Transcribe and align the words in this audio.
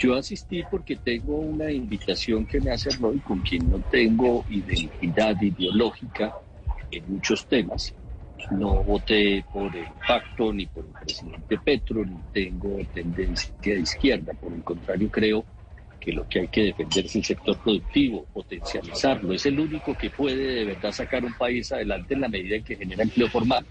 Yo 0.00 0.14
asistí 0.14 0.62
porque 0.70 0.96
tengo 0.96 1.36
una 1.36 1.70
invitación 1.70 2.46
que 2.46 2.58
me 2.58 2.70
hace 2.70 2.88
Roy, 2.98 3.18
con 3.18 3.40
quien 3.42 3.68
no 3.68 3.78
tengo 3.90 4.46
identidad 4.48 5.38
ideológica 5.42 6.34
en 6.90 7.12
muchos 7.12 7.46
temas. 7.46 7.92
No 8.50 8.82
voté 8.82 9.44
por 9.52 9.76
el 9.76 9.88
pacto 10.08 10.54
ni 10.54 10.64
por 10.64 10.86
el 10.86 10.92
presidente 10.92 11.58
Petro, 11.62 12.02
ni 12.02 12.16
tengo 12.32 12.78
tendencia 12.94 13.52
de 13.60 13.80
izquierda. 13.80 14.32
Por 14.32 14.54
el 14.54 14.64
contrario, 14.64 15.10
creo 15.10 15.44
que 16.00 16.12
lo 16.12 16.26
que 16.26 16.40
hay 16.40 16.48
que 16.48 16.62
defender 16.62 17.04
es 17.04 17.16
el 17.16 17.24
sector 17.24 17.58
productivo, 17.62 18.26
potencializarlo. 18.32 19.34
Es 19.34 19.44
el 19.44 19.60
único 19.60 19.94
que 19.94 20.08
puede 20.08 20.54
de 20.54 20.64
verdad 20.64 20.92
sacar 20.92 21.26
un 21.26 21.34
país 21.34 21.70
adelante 21.72 22.14
en 22.14 22.22
la 22.22 22.28
medida 22.28 22.56
en 22.56 22.64
que 22.64 22.76
genera 22.76 23.02
empleo 23.02 23.28
formal. 23.28 23.66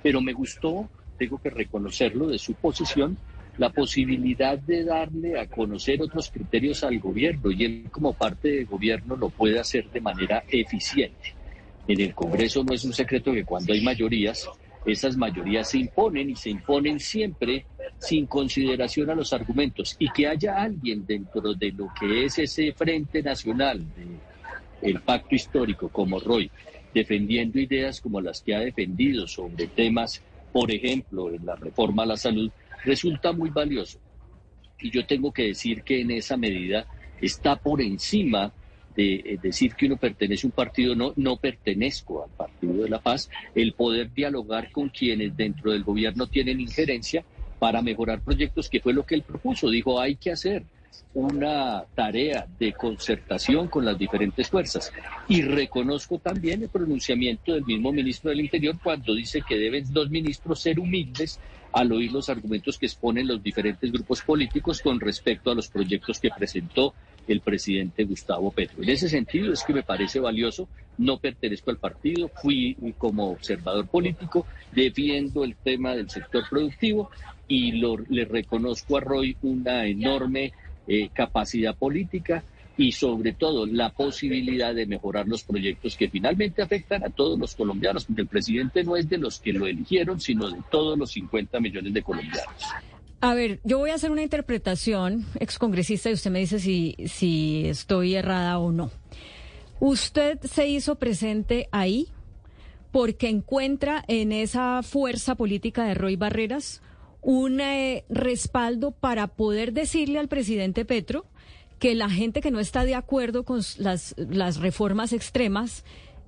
Pero 0.00 0.20
me 0.20 0.32
gustó, 0.32 0.88
tengo 1.18 1.38
que 1.38 1.50
reconocerlo, 1.50 2.28
de 2.28 2.38
su 2.38 2.54
posición, 2.54 3.18
la 3.56 3.70
posibilidad 3.70 4.58
de 4.58 4.84
darle 4.84 5.38
a 5.38 5.46
conocer 5.46 6.02
otros 6.02 6.30
criterios 6.30 6.82
al 6.82 6.98
gobierno 6.98 7.50
y 7.50 7.64
él 7.64 7.86
como 7.90 8.12
parte 8.14 8.48
del 8.48 8.66
gobierno 8.66 9.16
lo 9.16 9.30
puede 9.30 9.58
hacer 9.58 9.90
de 9.90 10.00
manera 10.00 10.44
eficiente. 10.48 11.34
En 11.86 12.00
el 12.00 12.14
Congreso 12.14 12.64
no 12.64 12.74
es 12.74 12.84
un 12.84 12.92
secreto 12.92 13.32
que 13.32 13.44
cuando 13.44 13.72
hay 13.72 13.80
mayorías, 13.80 14.48
esas 14.84 15.16
mayorías 15.16 15.70
se 15.70 15.78
imponen 15.78 16.30
y 16.30 16.36
se 16.36 16.50
imponen 16.50 16.98
siempre 16.98 17.66
sin 17.98 18.26
consideración 18.26 19.10
a 19.10 19.14
los 19.14 19.32
argumentos 19.32 19.94
y 19.98 20.10
que 20.10 20.26
haya 20.26 20.60
alguien 20.60 21.06
dentro 21.06 21.54
de 21.54 21.72
lo 21.72 21.88
que 21.98 22.24
es 22.24 22.38
ese 22.38 22.72
Frente 22.72 23.22
Nacional 23.22 23.84
del 24.80 25.00
Pacto 25.00 25.34
Histórico 25.34 25.88
como 25.88 26.18
Roy, 26.18 26.50
defendiendo 26.92 27.58
ideas 27.58 28.00
como 28.00 28.20
las 28.20 28.42
que 28.42 28.54
ha 28.54 28.60
defendido 28.60 29.26
sobre 29.26 29.68
temas, 29.68 30.22
por 30.52 30.70
ejemplo, 30.70 31.30
en 31.30 31.46
la 31.46 31.56
reforma 31.56 32.02
a 32.02 32.06
la 32.06 32.16
salud, 32.16 32.50
resulta 32.84 33.32
muy 33.32 33.50
valioso. 33.50 33.98
Y 34.80 34.90
yo 34.90 35.06
tengo 35.06 35.32
que 35.32 35.44
decir 35.44 35.82
que 35.82 36.00
en 36.00 36.10
esa 36.10 36.36
medida 36.36 36.86
está 37.20 37.56
por 37.56 37.80
encima 37.80 38.52
de 38.94 39.14
eh, 39.14 39.38
decir 39.42 39.74
que 39.74 39.86
uno 39.86 39.96
pertenece 39.96 40.46
a 40.46 40.48
un 40.48 40.52
partido, 40.52 40.94
no, 40.94 41.12
no 41.16 41.36
pertenezco 41.36 42.24
al 42.24 42.30
Partido 42.30 42.84
de 42.84 42.88
la 42.88 43.00
Paz, 43.00 43.28
el 43.54 43.72
poder 43.72 44.12
dialogar 44.12 44.70
con 44.70 44.88
quienes 44.88 45.36
dentro 45.36 45.72
del 45.72 45.82
gobierno 45.82 46.26
tienen 46.26 46.60
injerencia 46.60 47.24
para 47.58 47.82
mejorar 47.82 48.20
proyectos, 48.20 48.68
que 48.68 48.80
fue 48.80 48.92
lo 48.92 49.04
que 49.04 49.14
él 49.14 49.22
propuso. 49.22 49.68
Dijo, 49.70 49.98
hay 50.00 50.16
que 50.16 50.30
hacer 50.30 50.64
una 51.14 51.84
tarea 51.94 52.46
de 52.58 52.72
concertación 52.72 53.68
con 53.68 53.84
las 53.84 53.98
diferentes 53.98 54.48
fuerzas. 54.48 54.92
Y 55.28 55.42
reconozco 55.42 56.18
también 56.18 56.62
el 56.62 56.68
pronunciamiento 56.68 57.52
del 57.52 57.64
mismo 57.64 57.92
ministro 57.92 58.30
del 58.30 58.40
Interior 58.40 58.76
cuando 58.82 59.14
dice 59.14 59.42
que 59.46 59.56
deben 59.56 59.84
los 59.92 60.10
ministros 60.10 60.60
ser 60.60 60.78
humildes 60.78 61.38
al 61.74 61.90
oír 61.90 62.12
los 62.12 62.28
argumentos 62.28 62.78
que 62.78 62.86
exponen 62.86 63.26
los 63.26 63.42
diferentes 63.42 63.90
grupos 63.90 64.22
políticos 64.22 64.80
con 64.80 65.00
respecto 65.00 65.50
a 65.50 65.54
los 65.56 65.68
proyectos 65.68 66.20
que 66.20 66.30
presentó 66.30 66.94
el 67.26 67.40
presidente 67.40 68.04
Gustavo 68.04 68.52
Petro. 68.52 68.82
En 68.82 68.90
ese 68.90 69.08
sentido 69.08 69.52
es 69.52 69.64
que 69.64 69.72
me 69.72 69.82
parece 69.82 70.20
valioso, 70.20 70.68
no 70.98 71.18
pertenezco 71.18 71.72
al 71.72 71.78
partido, 71.78 72.30
fui 72.40 72.76
como 72.96 73.30
observador 73.30 73.88
político, 73.88 74.46
defiendo 74.70 75.42
el 75.42 75.56
tema 75.56 75.96
del 75.96 76.08
sector 76.08 76.44
productivo 76.48 77.10
y 77.48 77.72
le 77.72 78.24
reconozco 78.24 78.96
a 78.96 79.00
Roy 79.00 79.36
una 79.42 79.84
enorme 79.86 80.52
eh, 80.86 81.08
capacidad 81.12 81.74
política 81.74 82.44
y 82.76 82.92
sobre 82.92 83.32
todo 83.32 83.66
la 83.66 83.90
posibilidad 83.90 84.74
de 84.74 84.86
mejorar 84.86 85.28
los 85.28 85.44
proyectos 85.44 85.96
que 85.96 86.08
finalmente 86.08 86.62
afectan 86.62 87.04
a 87.04 87.10
todos 87.10 87.38
los 87.38 87.54
colombianos, 87.54 88.04
porque 88.04 88.22
el 88.22 88.28
presidente 88.28 88.82
no 88.82 88.96
es 88.96 89.08
de 89.08 89.18
los 89.18 89.38
que 89.38 89.52
lo 89.52 89.66
eligieron, 89.66 90.20
sino 90.20 90.50
de 90.50 90.60
todos 90.70 90.98
los 90.98 91.12
50 91.12 91.60
millones 91.60 91.94
de 91.94 92.02
colombianos. 92.02 92.54
A 93.20 93.34
ver, 93.34 93.60
yo 93.64 93.78
voy 93.78 93.90
a 93.90 93.94
hacer 93.94 94.10
una 94.10 94.22
interpretación 94.22 95.24
excongresista 95.40 96.10
y 96.10 96.14
usted 96.14 96.30
me 96.30 96.40
dice 96.40 96.58
si, 96.58 96.96
si 97.06 97.66
estoy 97.66 98.16
errada 98.16 98.58
o 98.58 98.70
no. 98.70 98.90
Usted 99.80 100.40
se 100.42 100.68
hizo 100.68 100.96
presente 100.96 101.68
ahí 101.72 102.08
porque 102.90 103.28
encuentra 103.28 104.04
en 104.08 104.30
esa 104.30 104.82
fuerza 104.82 105.36
política 105.36 105.84
de 105.84 105.94
Roy 105.94 106.16
Barreras 106.16 106.82
un 107.22 107.60
eh, 107.60 108.04
respaldo 108.08 108.90
para 108.90 109.28
poder 109.28 109.72
decirle 109.72 110.18
al 110.18 110.28
presidente 110.28 110.84
Petro 110.84 111.24
que 111.78 111.94
la 111.94 112.08
gente 112.08 112.40
que 112.40 112.50
no 112.50 112.60
está 112.60 112.84
de 112.84 112.94
acuerdo 112.94 113.44
con 113.44 113.60
las, 113.78 114.14
las 114.16 114.58
reformas 114.58 115.12
extremas 115.12 115.84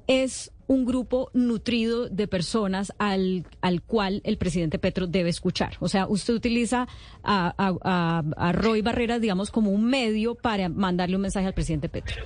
es 0.07 0.53
un 0.69 0.85
grupo 0.85 1.31
nutrido 1.33 2.09
de 2.09 2.27
personas 2.27 2.93
al, 2.99 3.45
al 3.61 3.83
cual 3.83 4.21
el 4.25 4.37
presidente 4.37 4.79
Petro 4.79 5.07
debe 5.07 5.31
escuchar. 5.31 5.77
O 5.81 5.89
sea, 5.89 6.07
usted 6.09 6.35
utiliza 6.35 6.89
a, 7.23 7.55
a, 7.57 8.23
a, 8.37 8.53
Roy 8.53 8.83
Barreras, 8.83 9.21
digamos, 9.21 9.51
como 9.51 9.71
un 9.71 9.85
medio 9.85 10.35
para 10.35 10.69
mandarle 10.69 11.17
un 11.17 11.23
mensaje 11.23 11.47
al 11.47 11.55
presidente 11.55 11.89
Petro. 11.89 12.17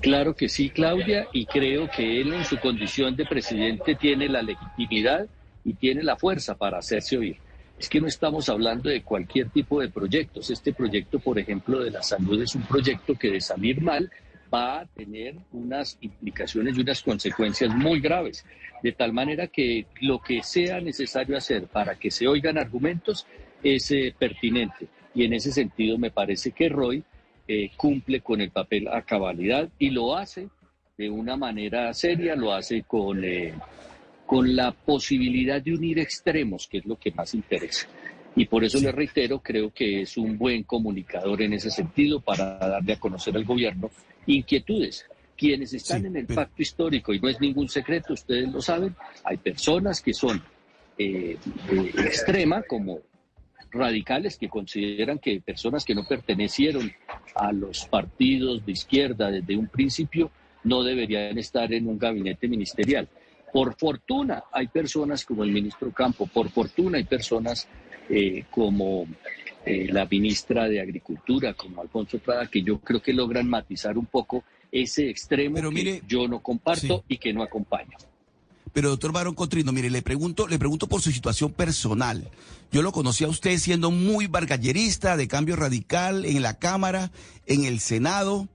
Claro 0.00 0.34
que 0.34 0.48
sí, 0.48 0.68
Claudia, 0.68 1.28
y 1.32 1.46
creo 1.46 1.88
que 1.90 2.20
él 2.20 2.32
en 2.34 2.44
su 2.44 2.58
condición 2.58 3.16
de 3.16 3.24
presidente 3.24 3.94
tiene 3.94 4.28
la 4.28 4.42
legitimidad 4.42 5.26
y 5.64 5.74
tiene 5.74 6.02
la 6.02 6.16
fuerza 6.16 6.56
para 6.56 6.78
hacerse 6.78 7.16
oír 7.16 7.43
es 7.84 7.90
que 7.90 8.00
no 8.00 8.06
estamos 8.06 8.48
hablando 8.48 8.88
de 8.88 9.02
cualquier 9.02 9.50
tipo 9.50 9.78
de 9.78 9.90
proyectos. 9.90 10.48
Este 10.48 10.72
proyecto, 10.72 11.18
por 11.18 11.38
ejemplo, 11.38 11.80
de 11.80 11.90
la 11.90 12.02
salud 12.02 12.40
es 12.40 12.54
un 12.54 12.62
proyecto 12.62 13.14
que 13.14 13.30
de 13.30 13.42
salir 13.42 13.82
mal 13.82 14.10
va 14.52 14.80
a 14.80 14.86
tener 14.86 15.34
unas 15.52 15.98
implicaciones 16.00 16.78
y 16.78 16.80
unas 16.80 17.02
consecuencias 17.02 17.74
muy 17.74 18.00
graves. 18.00 18.46
De 18.82 18.92
tal 18.92 19.12
manera 19.12 19.48
que 19.48 19.84
lo 20.00 20.18
que 20.18 20.42
sea 20.42 20.80
necesario 20.80 21.36
hacer 21.36 21.66
para 21.66 21.96
que 21.96 22.10
se 22.10 22.26
oigan 22.26 22.56
argumentos 22.56 23.26
es 23.62 23.90
eh, 23.90 24.14
pertinente. 24.18 24.86
Y 25.14 25.24
en 25.24 25.34
ese 25.34 25.52
sentido 25.52 25.98
me 25.98 26.10
parece 26.10 26.52
que 26.52 26.70
Roy 26.70 27.04
eh, 27.46 27.70
cumple 27.76 28.22
con 28.22 28.40
el 28.40 28.50
papel 28.50 28.88
a 28.88 29.02
cabalidad 29.02 29.68
y 29.78 29.90
lo 29.90 30.16
hace 30.16 30.48
de 30.96 31.10
una 31.10 31.36
manera 31.36 31.92
seria, 31.92 32.34
lo 32.34 32.54
hace 32.54 32.82
con... 32.84 33.22
Eh, 33.22 33.52
con 34.26 34.56
la 34.56 34.72
posibilidad 34.72 35.60
de 35.60 35.74
unir 35.74 35.98
extremos, 35.98 36.66
que 36.66 36.78
es 36.78 36.86
lo 36.86 36.96
que 36.96 37.12
más 37.12 37.34
interesa. 37.34 37.86
Y 38.36 38.46
por 38.46 38.64
eso 38.64 38.80
le 38.80 38.90
reitero, 38.90 39.40
creo 39.40 39.72
que 39.72 40.02
es 40.02 40.16
un 40.16 40.36
buen 40.36 40.64
comunicador 40.64 41.40
en 41.42 41.52
ese 41.52 41.70
sentido 41.70 42.20
para 42.20 42.58
darle 42.58 42.94
a 42.94 43.00
conocer 43.00 43.36
al 43.36 43.44
gobierno 43.44 43.90
inquietudes. 44.26 45.06
Quienes 45.36 45.72
están 45.74 46.06
en 46.06 46.16
el 46.16 46.26
pacto 46.26 46.62
histórico, 46.62 47.12
y 47.12 47.20
no 47.20 47.28
es 47.28 47.40
ningún 47.40 47.68
secreto, 47.68 48.14
ustedes 48.14 48.50
lo 48.52 48.60
saben, 48.60 48.94
hay 49.24 49.36
personas 49.36 50.00
que 50.00 50.14
son 50.14 50.42
eh, 50.96 51.36
extrema, 51.98 52.62
como 52.62 53.00
radicales, 53.70 54.36
que 54.36 54.48
consideran 54.48 55.18
que 55.18 55.40
personas 55.40 55.84
que 55.84 55.94
no 55.94 56.06
pertenecieron 56.06 56.92
a 57.34 57.52
los 57.52 57.84
partidos 57.86 58.64
de 58.64 58.72
izquierda 58.72 59.30
desde 59.30 59.56
un 59.56 59.66
principio 59.66 60.30
no 60.62 60.82
deberían 60.82 61.36
estar 61.38 61.72
en 61.72 61.88
un 61.88 61.98
gabinete 61.98 62.48
ministerial. 62.48 63.08
Por 63.54 63.76
fortuna 63.76 64.42
hay 64.50 64.66
personas 64.66 65.24
como 65.24 65.44
el 65.44 65.52
ministro 65.52 65.92
Campo, 65.92 66.26
por 66.26 66.50
fortuna 66.50 66.98
hay 66.98 67.04
personas 67.04 67.68
eh, 68.08 68.46
como 68.50 69.06
eh, 69.64 69.86
la 69.92 70.06
ministra 70.06 70.68
de 70.68 70.80
Agricultura, 70.80 71.54
como 71.54 71.80
Alfonso 71.80 72.18
Prada, 72.18 72.48
que 72.48 72.62
yo 72.62 72.80
creo 72.80 73.00
que 73.00 73.12
logran 73.12 73.48
matizar 73.48 73.96
un 73.96 74.06
poco 74.06 74.42
ese 74.72 75.08
extremo 75.08 75.70
que 75.70 76.02
yo 76.08 76.26
no 76.26 76.40
comparto 76.40 77.04
y 77.06 77.16
que 77.16 77.32
no 77.32 77.44
acompaño. 77.44 77.96
Pero 78.72 78.88
doctor 78.88 79.12
Barón 79.12 79.36
Cotrino, 79.36 79.70
mire, 79.70 79.88
le 79.88 80.02
pregunto, 80.02 80.48
le 80.48 80.58
pregunto 80.58 80.88
por 80.88 81.00
su 81.00 81.12
situación 81.12 81.52
personal. 81.52 82.28
Yo 82.72 82.82
lo 82.82 82.90
conocí 82.90 83.22
a 83.22 83.28
usted 83.28 83.56
siendo 83.58 83.92
muy 83.92 84.26
bargallerista 84.26 85.16
de 85.16 85.28
cambio 85.28 85.54
radical 85.54 86.24
en 86.24 86.42
la 86.42 86.58
Cámara, 86.58 87.12
en 87.46 87.66
el 87.66 87.78
Senado. 87.78 88.48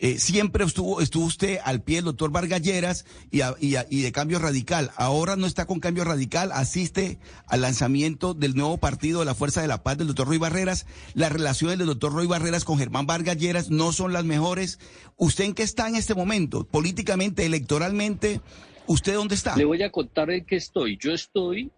Eh, 0.00 0.18
siempre 0.18 0.64
estuvo, 0.64 1.00
estuvo 1.00 1.24
usted 1.24 1.58
al 1.64 1.80
pie 1.82 1.96
del 1.96 2.06
doctor 2.06 2.32
Vargalleras 2.32 3.04
y, 3.30 3.42
y, 3.60 4.02
de 4.02 4.12
Cambio 4.12 4.40
Radical. 4.40 4.90
Ahora 4.96 5.36
no 5.36 5.46
está 5.46 5.66
con 5.66 5.78
Cambio 5.78 6.04
Radical, 6.04 6.50
asiste 6.52 7.18
al 7.46 7.60
lanzamiento 7.60 8.34
del 8.34 8.56
nuevo 8.56 8.76
partido 8.78 9.20
de 9.20 9.26
la 9.26 9.36
Fuerza 9.36 9.62
de 9.62 9.68
la 9.68 9.84
Paz 9.84 9.96
del 9.96 10.08
doctor 10.08 10.26
Roy 10.26 10.38
Barreras. 10.38 10.86
Las 11.14 11.32
relaciones 11.32 11.78
del 11.78 11.86
doctor 11.86 12.12
Roy 12.12 12.26
Barreras 12.26 12.64
con 12.64 12.78
Germán 12.78 13.06
Vargalleras 13.06 13.70
no 13.70 13.92
son 13.92 14.12
las 14.12 14.24
mejores. 14.24 14.80
¿Usted 15.16 15.44
en 15.44 15.54
qué 15.54 15.62
está 15.62 15.88
en 15.88 15.94
este 15.94 16.14
momento? 16.14 16.64
Políticamente, 16.64 17.46
electoralmente, 17.46 18.40
¿usted 18.88 19.14
dónde 19.14 19.36
está? 19.36 19.56
Le 19.56 19.64
voy 19.64 19.82
a 19.84 19.92
contar 19.92 20.28
en 20.30 20.44
qué 20.44 20.56
estoy. 20.56 20.98
Yo 21.00 21.12
estoy, 21.12 21.70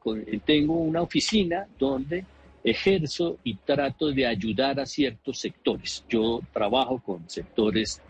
tengo 0.46 0.74
una 0.74 1.02
oficina 1.02 1.66
donde 1.78 2.24
ejerzo 2.66 3.38
y 3.44 3.54
trato 3.54 4.10
de 4.10 4.26
ayudar 4.26 4.80
a 4.80 4.86
ciertos 4.86 5.38
sectores. 5.38 6.04
Yo 6.08 6.40
trabajo 6.52 7.00
con 7.00 7.30
sectores, 7.30 8.02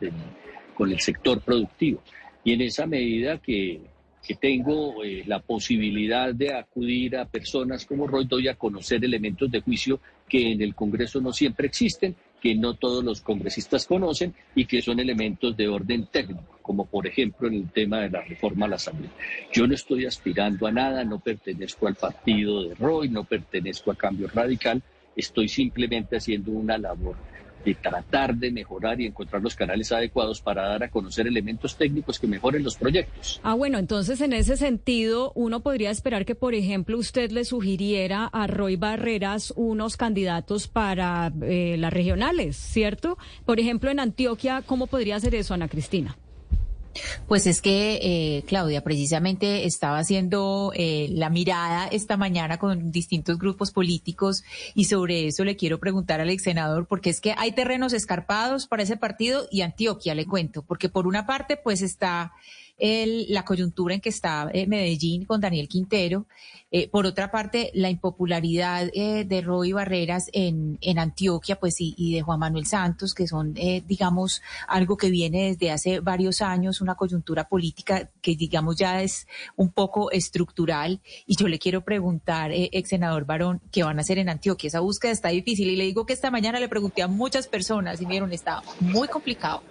con 0.74 0.90
el 0.90 0.98
sector 0.98 1.42
productivo 1.42 2.02
y 2.42 2.52
en 2.52 2.62
esa 2.62 2.86
medida 2.86 3.38
que, 3.38 3.80
tengo 4.40 5.04
eh, 5.04 5.22
la 5.24 5.38
posibilidad 5.38 6.34
de 6.34 6.52
acudir 6.52 7.16
a 7.16 7.26
personas 7.26 7.86
como 7.86 8.08
Roy, 8.08 8.24
doy 8.24 8.48
a 8.48 8.56
conocer 8.56 9.04
elementos 9.04 9.48
de 9.48 9.60
juicio 9.60 10.00
que 10.28 10.50
en 10.50 10.60
el 10.62 10.74
Congreso 10.74 11.20
no 11.20 11.32
siempre 11.32 11.68
existen 11.68 12.16
que 12.40 12.54
no 12.54 12.74
todos 12.74 13.04
los 13.04 13.20
congresistas 13.20 13.86
conocen 13.86 14.34
y 14.54 14.66
que 14.66 14.82
son 14.82 15.00
elementos 15.00 15.56
de 15.56 15.68
orden 15.68 16.06
técnico, 16.06 16.58
como 16.62 16.86
por 16.86 17.06
ejemplo 17.06 17.48
en 17.48 17.54
el 17.54 17.70
tema 17.70 18.00
de 18.00 18.10
la 18.10 18.22
reforma 18.22 18.66
a 18.66 18.70
la 18.70 18.78
salud. 18.78 19.08
Yo 19.52 19.66
no 19.66 19.74
estoy 19.74 20.06
aspirando 20.06 20.66
a 20.66 20.72
nada, 20.72 21.04
no 21.04 21.18
pertenezco 21.18 21.86
al 21.86 21.94
partido 21.94 22.64
de 22.64 22.74
Roy, 22.74 23.08
no 23.08 23.24
pertenezco 23.24 23.90
a 23.90 23.96
Cambio 23.96 24.28
Radical, 24.28 24.82
estoy 25.14 25.48
simplemente 25.48 26.16
haciendo 26.16 26.52
una 26.52 26.78
labor 26.78 27.16
de 27.66 27.74
tratar 27.74 28.36
de 28.36 28.52
mejorar 28.52 29.00
y 29.00 29.06
encontrar 29.06 29.42
los 29.42 29.56
canales 29.56 29.90
adecuados 29.90 30.40
para 30.40 30.68
dar 30.68 30.84
a 30.84 30.88
conocer 30.88 31.26
elementos 31.26 31.76
técnicos 31.76 32.20
que 32.20 32.28
mejoren 32.28 32.62
los 32.62 32.76
proyectos. 32.76 33.40
Ah, 33.42 33.54
bueno, 33.54 33.78
entonces 33.78 34.20
en 34.20 34.32
ese 34.32 34.56
sentido, 34.56 35.32
uno 35.34 35.60
podría 35.60 35.90
esperar 35.90 36.24
que, 36.24 36.36
por 36.36 36.54
ejemplo, 36.54 36.96
usted 36.96 37.32
le 37.32 37.44
sugiriera 37.44 38.26
a 38.26 38.46
Roy 38.46 38.76
Barreras 38.76 39.52
unos 39.56 39.96
candidatos 39.96 40.68
para 40.68 41.32
eh, 41.42 41.74
las 41.76 41.92
regionales, 41.92 42.56
¿cierto? 42.56 43.18
Por 43.44 43.58
ejemplo, 43.58 43.90
en 43.90 43.98
Antioquia, 43.98 44.62
¿cómo 44.62 44.86
podría 44.86 45.18
ser 45.18 45.34
eso, 45.34 45.52
Ana 45.52 45.66
Cristina? 45.66 46.16
Pues 47.26 47.46
es 47.46 47.60
que, 47.62 48.00
eh, 48.02 48.44
Claudia, 48.46 48.82
precisamente 48.82 49.66
estaba 49.66 49.98
haciendo 49.98 50.72
eh, 50.74 51.08
la 51.10 51.30
mirada 51.30 51.86
esta 51.88 52.16
mañana 52.16 52.58
con 52.58 52.90
distintos 52.90 53.38
grupos 53.38 53.70
políticos 53.70 54.44
y 54.74 54.84
sobre 54.84 55.26
eso 55.26 55.44
le 55.44 55.56
quiero 55.56 55.78
preguntar 55.78 56.20
al 56.20 56.30
ex 56.30 56.42
senador, 56.42 56.86
porque 56.86 57.10
es 57.10 57.20
que 57.20 57.34
hay 57.36 57.52
terrenos 57.52 57.92
escarpados 57.92 58.66
para 58.66 58.82
ese 58.82 58.96
partido 58.96 59.46
y 59.50 59.62
Antioquia, 59.62 60.14
le 60.14 60.26
cuento, 60.26 60.62
porque 60.62 60.88
por 60.88 61.06
una 61.06 61.26
parte, 61.26 61.56
pues 61.56 61.82
está 61.82 62.32
el, 62.78 63.26
la 63.28 63.44
coyuntura 63.44 63.94
en 63.94 64.00
que 64.00 64.10
está 64.10 64.50
eh, 64.52 64.66
Medellín 64.66 65.24
con 65.24 65.40
Daniel 65.40 65.68
Quintero. 65.68 66.26
Eh, 66.70 66.88
por 66.88 67.06
otra 67.06 67.30
parte, 67.30 67.70
la 67.74 67.88
impopularidad 67.88 68.90
eh, 68.92 69.24
de 69.24 69.40
Roy 69.40 69.72
Barreras 69.72 70.28
en, 70.32 70.78
en 70.80 70.98
Antioquia, 70.98 71.58
pues 71.58 71.76
y, 71.78 72.14
de 72.14 72.22
Juan 72.22 72.40
Manuel 72.40 72.66
Santos, 72.66 73.14
que 73.14 73.26
son, 73.28 73.54
digamos, 73.86 74.42
algo 74.66 74.96
que 74.96 75.10
viene 75.10 75.50
desde 75.50 75.70
hace 75.70 76.00
varios 76.00 76.42
años, 76.42 76.80
una 76.80 76.96
coyuntura 76.96 77.48
política 77.48 78.10
que, 78.20 78.34
digamos, 78.34 78.76
ya 78.76 79.02
es 79.02 79.26
un 79.54 79.70
poco 79.70 80.10
estructural. 80.10 81.00
Y 81.26 81.36
yo 81.36 81.48
le 81.48 81.58
quiero 81.58 81.82
preguntar, 81.82 82.50
ex 82.52 82.88
senador 82.88 83.24
Barón, 83.24 83.60
¿qué 83.70 83.84
van 83.84 83.98
a 83.98 84.02
hacer 84.02 84.18
en 84.18 84.28
Antioquia? 84.28 84.68
Esa 84.68 84.80
búsqueda 84.80 85.12
está 85.12 85.28
difícil. 85.28 85.68
Y 85.68 85.76
le 85.76 85.84
digo 85.84 86.04
que 86.04 86.12
esta 86.12 86.30
mañana 86.30 86.58
le 86.58 86.68
pregunté 86.68 87.02
a 87.02 87.08
muchas 87.08 87.46
personas 87.46 88.00
y 88.00 88.06
vieron, 88.06 88.32
está 88.32 88.62
muy 88.80 89.08
complicado. 89.08 89.62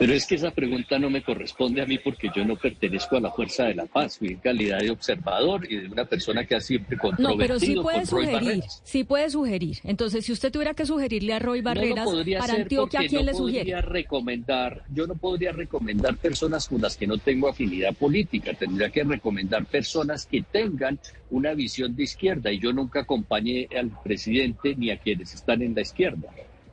Pero 0.00 0.14
es 0.14 0.24
que 0.24 0.36
esa 0.36 0.50
pregunta 0.50 0.98
no 0.98 1.10
me 1.10 1.22
corresponde 1.22 1.82
a 1.82 1.84
mí 1.84 1.98
porque 1.98 2.30
yo 2.34 2.42
no 2.42 2.56
pertenezco 2.56 3.18
a 3.18 3.20
la 3.20 3.30
Fuerza 3.30 3.64
de 3.64 3.74
la 3.74 3.84
Paz. 3.84 4.16
Fui 4.16 4.28
en 4.28 4.38
calidad 4.38 4.78
de 4.78 4.90
observador 4.90 5.70
y 5.70 5.76
de 5.76 5.88
una 5.88 6.06
persona 6.06 6.46
que 6.46 6.56
ha 6.56 6.60
siempre 6.62 6.96
controvertido 6.96 7.34
No, 7.34 7.38
pero 7.38 7.60
sí 7.60 7.74
puede 7.74 8.06
sugerir, 8.06 8.64
sí 8.82 9.04
puede 9.04 9.28
sugerir. 9.28 9.76
Entonces, 9.84 10.24
si 10.24 10.32
usted 10.32 10.50
tuviera 10.50 10.72
que 10.72 10.86
sugerirle 10.86 11.34
a 11.34 11.38
Roy 11.38 11.60
Barreras 11.60 12.08
para 12.38 12.54
Antioquia, 12.54 13.00
¿a 13.00 13.06
quién 13.08 13.26
le 13.26 13.34
sugiere? 13.34 13.78
recomendar, 13.82 14.84
yo 14.90 15.06
no 15.06 15.16
podría 15.16 15.52
recomendar 15.52 16.16
personas 16.16 16.66
con 16.66 16.80
las 16.80 16.96
que 16.96 17.06
no 17.06 17.18
tengo 17.18 17.50
afinidad 17.50 17.94
política. 17.94 18.54
Tendría 18.54 18.88
que 18.88 19.04
recomendar 19.04 19.66
personas 19.66 20.24
que 20.24 20.40
tengan 20.40 20.98
una 21.28 21.52
visión 21.52 21.94
de 21.94 22.04
izquierda 22.04 22.50
y 22.50 22.58
yo 22.58 22.72
nunca 22.72 23.00
acompañé 23.00 23.68
al 23.78 23.90
presidente 24.02 24.74
ni 24.76 24.90
a 24.92 24.96
quienes 24.96 25.34
están 25.34 25.60
en 25.60 25.74
la 25.74 25.82
izquierda. 25.82 26.30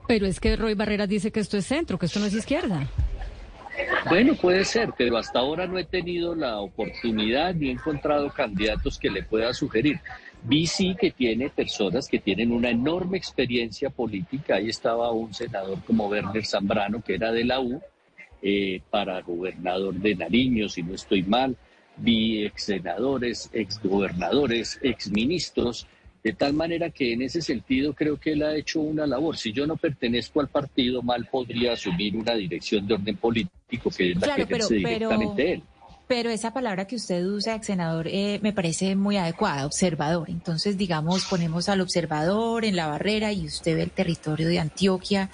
Pero 0.08 0.26
es 0.26 0.40
que 0.40 0.56
Roy 0.56 0.76
Barreras 0.76 1.10
dice 1.10 1.32
que 1.32 1.42
esto 1.42 1.58
es 1.58 1.66
centro, 1.66 2.00
que 2.00 2.06
esto 2.06 2.22
no 2.22 2.28
es 2.28 2.34
izquierda. 2.34 2.90
Bueno, 4.10 4.36
puede 4.36 4.64
ser, 4.64 4.94
pero 4.98 5.18
hasta 5.18 5.40
ahora 5.40 5.68
no 5.68 5.78
he 5.78 5.84
tenido 5.84 6.34
la 6.34 6.60
oportunidad 6.60 7.54
ni 7.54 7.68
he 7.68 7.72
encontrado 7.72 8.30
candidatos 8.30 8.98
que 8.98 9.10
le 9.10 9.24
pueda 9.24 9.54
sugerir. 9.54 10.00
Vi 10.44 10.66
sí 10.66 10.96
que 11.00 11.12
tiene 11.12 11.50
personas 11.50 12.08
que 12.08 12.20
tienen 12.20 12.52
una 12.52 12.70
enorme 12.70 13.18
experiencia 13.18 13.90
política. 13.90 14.56
Ahí 14.56 14.70
estaba 14.70 15.12
un 15.12 15.34
senador 15.34 15.84
como 15.86 16.08
Werner 16.08 16.46
Zambrano, 16.46 17.02
que 17.02 17.16
era 17.16 17.32
de 17.32 17.44
la 17.44 17.60
U, 17.60 17.82
eh, 18.42 18.82
para 18.90 19.22
gobernador 19.22 19.96
de 19.96 20.16
Nariño, 20.16 20.70
si 20.70 20.84
no 20.84 20.94
estoy 20.94 21.24
mal. 21.24 21.56
Vi 21.98 22.46
ex 22.46 22.64
senadores, 22.64 23.50
ex 23.52 23.82
gobernadores, 23.82 24.80
ex 24.84 25.12
ministros 25.12 25.88
de 26.28 26.34
tal 26.34 26.54
manera 26.54 26.90
que 26.90 27.14
en 27.14 27.22
ese 27.22 27.42
sentido 27.42 27.94
creo 27.94 28.20
que 28.20 28.34
él 28.34 28.44
ha 28.44 28.54
hecho 28.54 28.82
una 28.82 29.08
labor. 29.08 29.38
Si 29.38 29.54
yo 29.54 29.66
no 29.66 29.78
pertenezco 29.78 30.42
al 30.42 30.50
partido, 30.50 31.02
mal 31.02 31.26
podría 31.26 31.72
asumir 31.72 32.18
una 32.18 32.36
dirección 32.36 32.86
de 32.86 32.96
orden 32.96 33.16
político 33.16 33.90
que 33.90 34.12
es 34.12 34.18
la 34.20 34.36
que 34.36 34.46
pero, 34.46 34.68
directamente 34.68 35.54
él. 35.54 35.64
Pero 36.06 36.30
esa 36.30 36.52
palabra 36.52 36.86
que 36.86 36.98
usted 36.98 37.26
usa, 37.26 37.56
ex 37.56 37.68
senador, 37.68 38.10
eh, 38.10 38.40
me 38.42 38.52
parece 38.52 38.98
muy 38.98 39.16
adecuada, 39.16 39.66
observador. 39.66 40.30
Entonces, 40.30 40.78
digamos, 40.78 41.24
ponemos 41.24 41.70
al 41.70 41.80
observador 41.80 42.66
en 42.66 42.76
la 42.76 42.88
barrera 42.88 43.32
y 43.32 43.46
usted 43.46 43.78
ve 43.78 43.84
el 43.84 43.92
territorio 43.92 44.50
de 44.50 44.60
Antioquia 44.60 45.30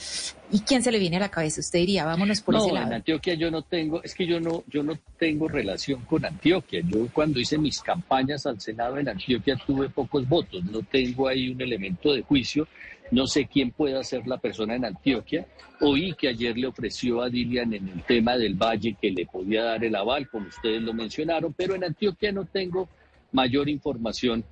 ¿Y 0.53 0.59
quién 0.59 0.83
se 0.83 0.91
le 0.91 0.99
viene 0.99 1.17
a 1.17 1.19
la 1.19 1.31
cabeza? 1.31 1.61
Usted 1.61 1.79
diría, 1.79 2.05
vámonos 2.05 2.39
por 2.41 2.55
ese 2.55 2.71
lado. 2.71 2.85
En 2.85 2.93
Antioquia 2.93 3.33
yo 3.33 3.49
no 3.49 3.63
tengo, 3.63 4.03
es 4.03 4.13
que 4.13 4.27
yo 4.27 4.39
no, 4.39 4.63
yo 4.67 4.83
no 4.83 4.99
tengo 5.17 5.47
relación 5.47 6.01
con 6.01 6.23
Antioquia. 6.23 6.83
Yo 6.85 7.07
cuando 7.11 7.39
hice 7.39 7.57
mis 7.57 7.81
campañas 7.81 8.45
al 8.45 8.61
Senado 8.61 8.99
en 8.99 9.09
Antioquia 9.09 9.55
tuve 9.55 9.89
pocos 9.89 10.29
votos. 10.29 10.63
No 10.65 10.83
tengo 10.83 11.27
ahí 11.27 11.49
un 11.49 11.59
elemento 11.59 12.13
de 12.13 12.21
juicio. 12.21 12.67
No 13.09 13.25
sé 13.25 13.47
quién 13.47 13.71
pueda 13.71 14.03
ser 14.03 14.27
la 14.27 14.37
persona 14.37 14.75
en 14.75 14.85
Antioquia. 14.85 15.47
Oí 15.81 16.13
que 16.13 16.27
ayer 16.27 16.55
le 16.55 16.67
ofreció 16.67 17.23
a 17.23 17.29
Dilian 17.29 17.73
en 17.73 17.89
el 17.89 18.03
tema 18.03 18.37
del 18.37 18.53
Valle 18.53 18.95
que 19.01 19.09
le 19.09 19.25
podía 19.25 19.63
dar 19.63 19.83
el 19.83 19.95
aval, 19.95 20.29
como 20.29 20.49
ustedes 20.49 20.83
lo 20.83 20.93
mencionaron, 20.93 21.53
pero 21.53 21.73
en 21.73 21.83
Antioquia 21.83 22.31
no 22.31 22.45
tengo 22.45 22.87
mayor 23.31 23.69
información 23.69 24.43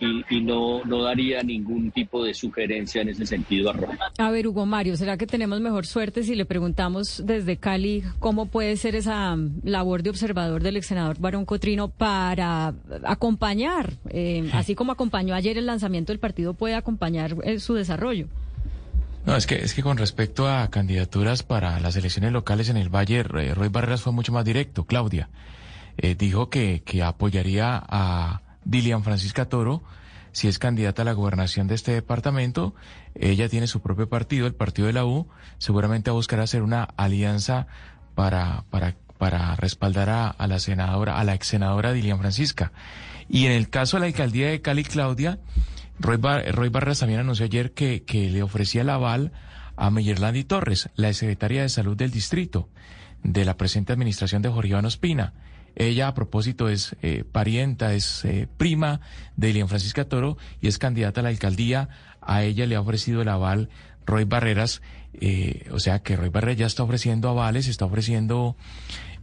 y, 0.00 0.40
no, 0.40 0.84
no 0.84 1.02
daría 1.02 1.42
ningún 1.42 1.90
tipo 1.90 2.24
de 2.24 2.34
sugerencia 2.34 3.02
en 3.02 3.10
ese 3.10 3.26
sentido 3.26 3.70
a 3.70 3.72
Roma. 3.72 3.98
A 4.18 4.30
ver, 4.30 4.46
Hugo 4.46 4.66
Mario, 4.66 4.96
¿será 4.96 5.16
que 5.16 5.26
tenemos 5.26 5.60
mejor 5.60 5.86
suerte 5.86 6.22
si 6.24 6.34
le 6.34 6.44
preguntamos 6.44 7.22
desde 7.24 7.56
Cali 7.56 8.02
cómo 8.18 8.46
puede 8.46 8.76
ser 8.76 8.96
esa 8.96 9.36
labor 9.62 10.02
de 10.02 10.10
observador 10.10 10.62
del 10.62 10.76
ex 10.76 10.86
senador 10.86 11.18
Barón 11.18 11.44
Cotrino 11.44 11.88
para 11.88 12.74
acompañar, 13.04 13.92
eh, 14.10 14.48
así 14.52 14.74
como 14.74 14.92
acompañó 14.92 15.34
ayer 15.34 15.58
el 15.58 15.66
lanzamiento 15.66 16.12
del 16.12 16.18
partido, 16.18 16.54
puede 16.54 16.74
acompañar 16.74 17.36
eh, 17.44 17.60
su 17.60 17.74
desarrollo? 17.74 18.26
No, 19.26 19.36
es 19.36 19.46
que, 19.46 19.56
es 19.56 19.72
que 19.72 19.82
con 19.82 19.96
respecto 19.96 20.48
a 20.48 20.68
candidaturas 20.68 21.42
para 21.42 21.80
las 21.80 21.96
elecciones 21.96 22.32
locales 22.32 22.68
en 22.68 22.76
el 22.76 22.94
Valle, 22.94 23.22
Roy 23.22 23.68
Barreras 23.68 24.02
fue 24.02 24.12
mucho 24.12 24.32
más 24.32 24.44
directo, 24.44 24.84
Claudia. 24.84 25.30
Eh, 25.96 26.14
dijo 26.14 26.50
que, 26.50 26.82
que 26.84 27.02
apoyaría 27.02 27.82
a 27.88 28.42
Dilian 28.64 29.04
Francisca 29.04 29.46
Toro, 29.46 29.82
si 30.32 30.48
es 30.48 30.58
candidata 30.58 31.02
a 31.02 31.04
la 31.04 31.12
gobernación 31.12 31.68
de 31.68 31.76
este 31.76 31.92
departamento, 31.92 32.74
ella 33.14 33.48
tiene 33.48 33.66
su 33.66 33.80
propio 33.80 34.08
partido, 34.08 34.46
el 34.46 34.54
partido 34.54 34.86
de 34.86 34.92
la 34.92 35.04
U, 35.04 35.28
seguramente 35.58 36.10
buscará 36.10 36.42
hacer 36.42 36.62
una 36.62 36.82
alianza 36.96 37.68
para, 38.14 38.64
para, 38.70 38.96
para 39.18 39.54
respaldar 39.56 40.10
a, 40.10 40.46
la 40.46 40.58
senadora, 40.58 41.18
a 41.18 41.24
la 41.24 41.34
ex 41.34 41.46
senadora 41.46 41.92
Dilian 41.92 42.18
Francisca. 42.18 42.72
Y 43.28 43.46
en 43.46 43.52
el 43.52 43.70
caso 43.70 43.96
de 43.96 44.00
la 44.00 44.06
alcaldía 44.06 44.48
de 44.48 44.60
Cali, 44.60 44.82
Claudia, 44.82 45.38
Roy, 46.00 46.68
Barras 46.68 46.98
también 46.98 47.20
anunció 47.20 47.46
ayer 47.46 47.72
que, 47.72 48.02
que 48.02 48.28
le 48.28 48.42
ofrecía 48.42 48.82
el 48.82 48.90
aval 48.90 49.32
a 49.76 49.90
Meyerlandi 49.90 50.44
Torres, 50.44 50.90
la 50.96 51.12
secretaria 51.12 51.62
de 51.62 51.68
Salud 51.68 51.96
del 51.96 52.10
distrito 52.10 52.68
de 53.22 53.44
la 53.44 53.56
presente 53.56 53.92
administración 53.92 54.42
de 54.42 54.48
Jorge 54.48 54.70
Iván 54.70 54.84
Ospina. 54.84 55.32
Ella, 55.76 56.08
a 56.08 56.14
propósito, 56.14 56.68
es 56.68 56.96
eh, 57.02 57.24
parienta, 57.30 57.94
es 57.94 58.24
eh, 58.24 58.48
prima 58.56 59.00
de 59.36 59.50
Elian 59.50 59.68
Francisca 59.68 60.04
Toro 60.04 60.36
y 60.60 60.68
es 60.68 60.78
candidata 60.78 61.20
a 61.20 61.24
la 61.24 61.30
alcaldía. 61.30 61.88
A 62.20 62.44
ella 62.44 62.66
le 62.66 62.76
ha 62.76 62.80
ofrecido 62.80 63.22
el 63.22 63.28
aval 63.28 63.68
Roy 64.06 64.24
Barreras. 64.24 64.82
Eh, 65.14 65.68
o 65.72 65.80
sea 65.80 66.00
que 66.00 66.16
Roy 66.16 66.28
Barreras 66.28 66.58
ya 66.58 66.66
está 66.66 66.82
ofreciendo 66.82 67.28
avales, 67.28 67.66
está 67.66 67.84
ofreciendo, 67.86 68.56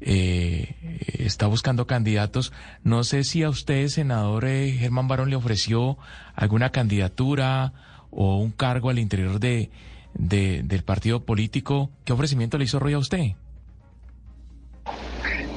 está 0.02 1.48
buscando 1.48 1.88
candidatos. 1.88 2.52
No 2.84 3.04
sé 3.04 3.24
si 3.24 3.44
a 3.44 3.50
usted, 3.50 3.88
senador 3.88 4.46
Germán 4.46 5.08
Barón, 5.08 5.30
le 5.30 5.36
ofreció 5.36 5.98
alguna 6.36 6.72
candidatura 6.72 7.74
o 8.10 8.38
un 8.38 8.52
cargo 8.52 8.90
al 8.90 9.00
interior 9.00 9.40
de, 9.40 9.70
del 10.14 10.84
partido 10.84 11.24
político. 11.26 11.92
¿Qué 12.04 12.14
ofrecimiento 12.14 12.58
le 12.58 12.66
hizo 12.66 12.80
Roy 12.80 12.94
a 12.94 13.00
usted? 13.00 13.36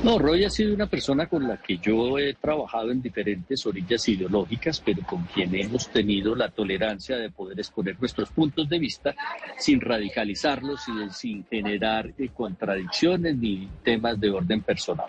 No, 0.04 0.18
Roy 0.18 0.44
ha 0.44 0.50
sido 0.50 0.74
una 0.74 0.86
persona 0.86 1.26
con 1.30 1.48
la 1.48 1.56
que 1.56 1.78
yo 1.78 2.18
he 2.18 2.34
trabajado 2.34 2.90
en 2.90 3.00
diferentes 3.00 3.64
orillas 3.64 4.06
ideológicas, 4.06 4.82
pero 4.84 5.00
con 5.06 5.22
quien 5.22 5.54
hemos 5.54 5.88
tenido 5.88 6.36
la 6.36 6.50
tolerancia 6.50 7.16
de 7.16 7.30
poder 7.30 7.58
exponer 7.58 7.98
nuestros 7.98 8.28
puntos 8.28 8.68
de 8.68 8.78
vista 8.78 9.14
sin 9.56 9.80
radicalizarlos 9.80 10.82
y 10.88 11.10
sin 11.10 11.46
generar 11.46 12.12
eh, 12.18 12.28
contradicciones 12.34 13.38
ni 13.38 13.66
temas 13.82 14.20
de 14.20 14.28
orden 14.28 14.60
personal. 14.60 15.06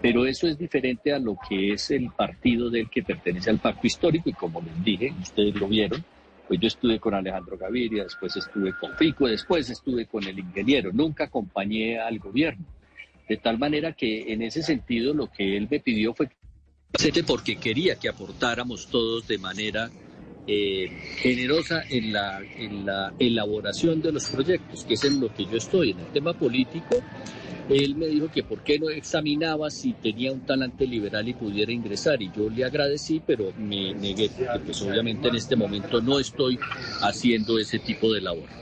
Pero 0.00 0.26
eso 0.26 0.48
es 0.48 0.58
diferente 0.58 1.12
a 1.12 1.20
lo 1.20 1.36
que 1.48 1.74
es 1.74 1.92
el 1.92 2.10
partido 2.10 2.70
del 2.70 2.90
que 2.90 3.04
pertenece 3.04 3.50
al 3.50 3.60
pacto 3.60 3.86
histórico 3.86 4.28
y 4.28 4.32
como 4.32 4.60
les 4.62 4.82
dije, 4.82 5.14
ustedes 5.22 5.54
lo 5.54 5.68
vieron, 5.68 6.04
pues 6.48 6.58
yo 6.58 6.66
estuve 6.66 6.98
con 6.98 7.14
Alejandro 7.14 7.56
Gaviria, 7.56 8.02
después 8.02 8.36
estuve 8.36 8.72
con 8.80 8.96
Fico, 8.96 9.28
después 9.28 9.70
estuve 9.70 10.06
con 10.06 10.24
el 10.24 10.40
ingeniero, 10.40 10.90
nunca 10.92 11.26
acompañé 11.26 12.00
al 12.00 12.18
gobierno. 12.18 12.66
De 13.28 13.36
tal 13.36 13.58
manera 13.58 13.92
que 13.92 14.32
en 14.32 14.42
ese 14.42 14.62
sentido 14.62 15.14
lo 15.14 15.30
que 15.30 15.56
él 15.56 15.68
me 15.70 15.80
pidió 15.80 16.12
fue 16.12 16.28
porque 17.26 17.56
quería 17.56 17.96
que 17.96 18.08
aportáramos 18.08 18.88
todos 18.88 19.26
de 19.26 19.38
manera 19.38 19.90
eh, 20.46 20.88
generosa 21.16 21.82
en 21.88 22.12
la, 22.12 22.40
en 22.40 22.84
la 22.84 23.14
elaboración 23.18 24.02
de 24.02 24.12
los 24.12 24.26
proyectos, 24.26 24.84
que 24.84 24.94
es 24.94 25.04
en 25.04 25.20
lo 25.20 25.32
que 25.32 25.44
yo 25.46 25.56
estoy. 25.56 25.92
En 25.92 26.00
el 26.00 26.06
tema 26.06 26.34
político, 26.34 27.02
él 27.68 27.94
me 27.96 28.06
dijo 28.06 28.28
que 28.28 28.42
por 28.42 28.62
qué 28.62 28.78
no 28.78 28.90
examinaba 28.90 29.70
si 29.70 29.92
tenía 29.94 30.32
un 30.32 30.40
talante 30.40 30.86
liberal 30.86 31.28
y 31.28 31.34
pudiera 31.34 31.72
ingresar 31.72 32.20
y 32.20 32.30
yo 32.36 32.50
le 32.50 32.64
agradecí, 32.64 33.22
pero 33.24 33.52
me 33.56 33.94
negué 33.94 34.28
porque 34.28 34.58
pues 34.66 34.82
obviamente 34.82 35.28
en 35.28 35.36
este 35.36 35.56
momento 35.56 36.00
no 36.00 36.18
estoy 36.18 36.58
haciendo 37.00 37.58
ese 37.58 37.78
tipo 37.78 38.12
de 38.12 38.20
labor. 38.20 38.61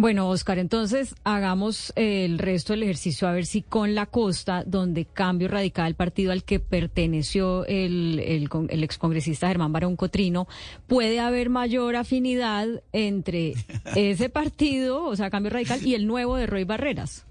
Bueno, 0.00 0.28
Oscar, 0.28 0.60
entonces 0.60 1.16
hagamos 1.24 1.92
el 1.96 2.38
resto 2.38 2.72
del 2.72 2.84
ejercicio 2.84 3.26
a 3.26 3.32
ver 3.32 3.46
si 3.46 3.62
con 3.62 3.96
la 3.96 4.06
costa, 4.06 4.62
donde 4.64 5.06
Cambio 5.06 5.48
Radical, 5.48 5.96
partido 5.96 6.30
al 6.30 6.44
que 6.44 6.60
perteneció 6.60 7.66
el, 7.66 8.20
el, 8.20 8.48
el 8.68 8.84
excongresista 8.84 9.48
Germán 9.48 9.72
Barón 9.72 9.96
Cotrino, 9.96 10.46
puede 10.86 11.18
haber 11.18 11.50
mayor 11.50 11.96
afinidad 11.96 12.68
entre 12.92 13.54
ese 13.96 14.28
partido, 14.28 15.04
o 15.04 15.16
sea, 15.16 15.30
Cambio 15.30 15.50
Radical, 15.50 15.84
y 15.84 15.96
el 15.96 16.06
nuevo 16.06 16.36
de 16.36 16.46
Roy 16.46 16.62
Barreras. 16.62 17.26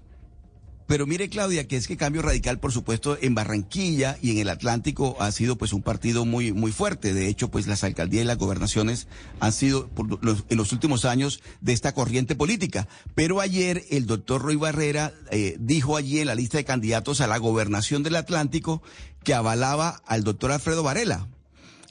Pero 0.88 1.06
mire, 1.06 1.28
Claudia, 1.28 1.68
que 1.68 1.76
es 1.76 1.86
que 1.86 1.98
Cambio 1.98 2.22
Radical, 2.22 2.60
por 2.60 2.72
supuesto, 2.72 3.18
en 3.20 3.34
Barranquilla 3.34 4.16
y 4.22 4.30
en 4.30 4.38
el 4.38 4.48
Atlántico 4.48 5.18
ha 5.20 5.30
sido 5.32 5.56
pues 5.56 5.74
un 5.74 5.82
partido 5.82 6.24
muy, 6.24 6.52
muy 6.52 6.72
fuerte. 6.72 7.12
De 7.12 7.28
hecho, 7.28 7.50
pues 7.50 7.66
las 7.66 7.84
alcaldías 7.84 8.24
y 8.24 8.26
las 8.26 8.38
gobernaciones 8.38 9.06
han 9.38 9.52
sido 9.52 9.90
en 10.48 10.56
los 10.56 10.72
últimos 10.72 11.04
años 11.04 11.42
de 11.60 11.74
esta 11.74 11.92
corriente 11.92 12.36
política. 12.36 12.88
Pero 13.14 13.42
ayer 13.42 13.84
el 13.90 14.06
doctor 14.06 14.40
Roy 14.40 14.56
Barrera 14.56 15.12
eh, 15.30 15.58
dijo 15.60 15.94
allí 15.94 16.20
en 16.20 16.26
la 16.26 16.34
lista 16.34 16.56
de 16.56 16.64
candidatos 16.64 17.20
a 17.20 17.26
la 17.26 17.36
gobernación 17.36 18.02
del 18.02 18.16
Atlántico 18.16 18.82
que 19.24 19.34
avalaba 19.34 20.00
al 20.06 20.24
doctor 20.24 20.52
Alfredo 20.52 20.82
Varela. 20.82 21.28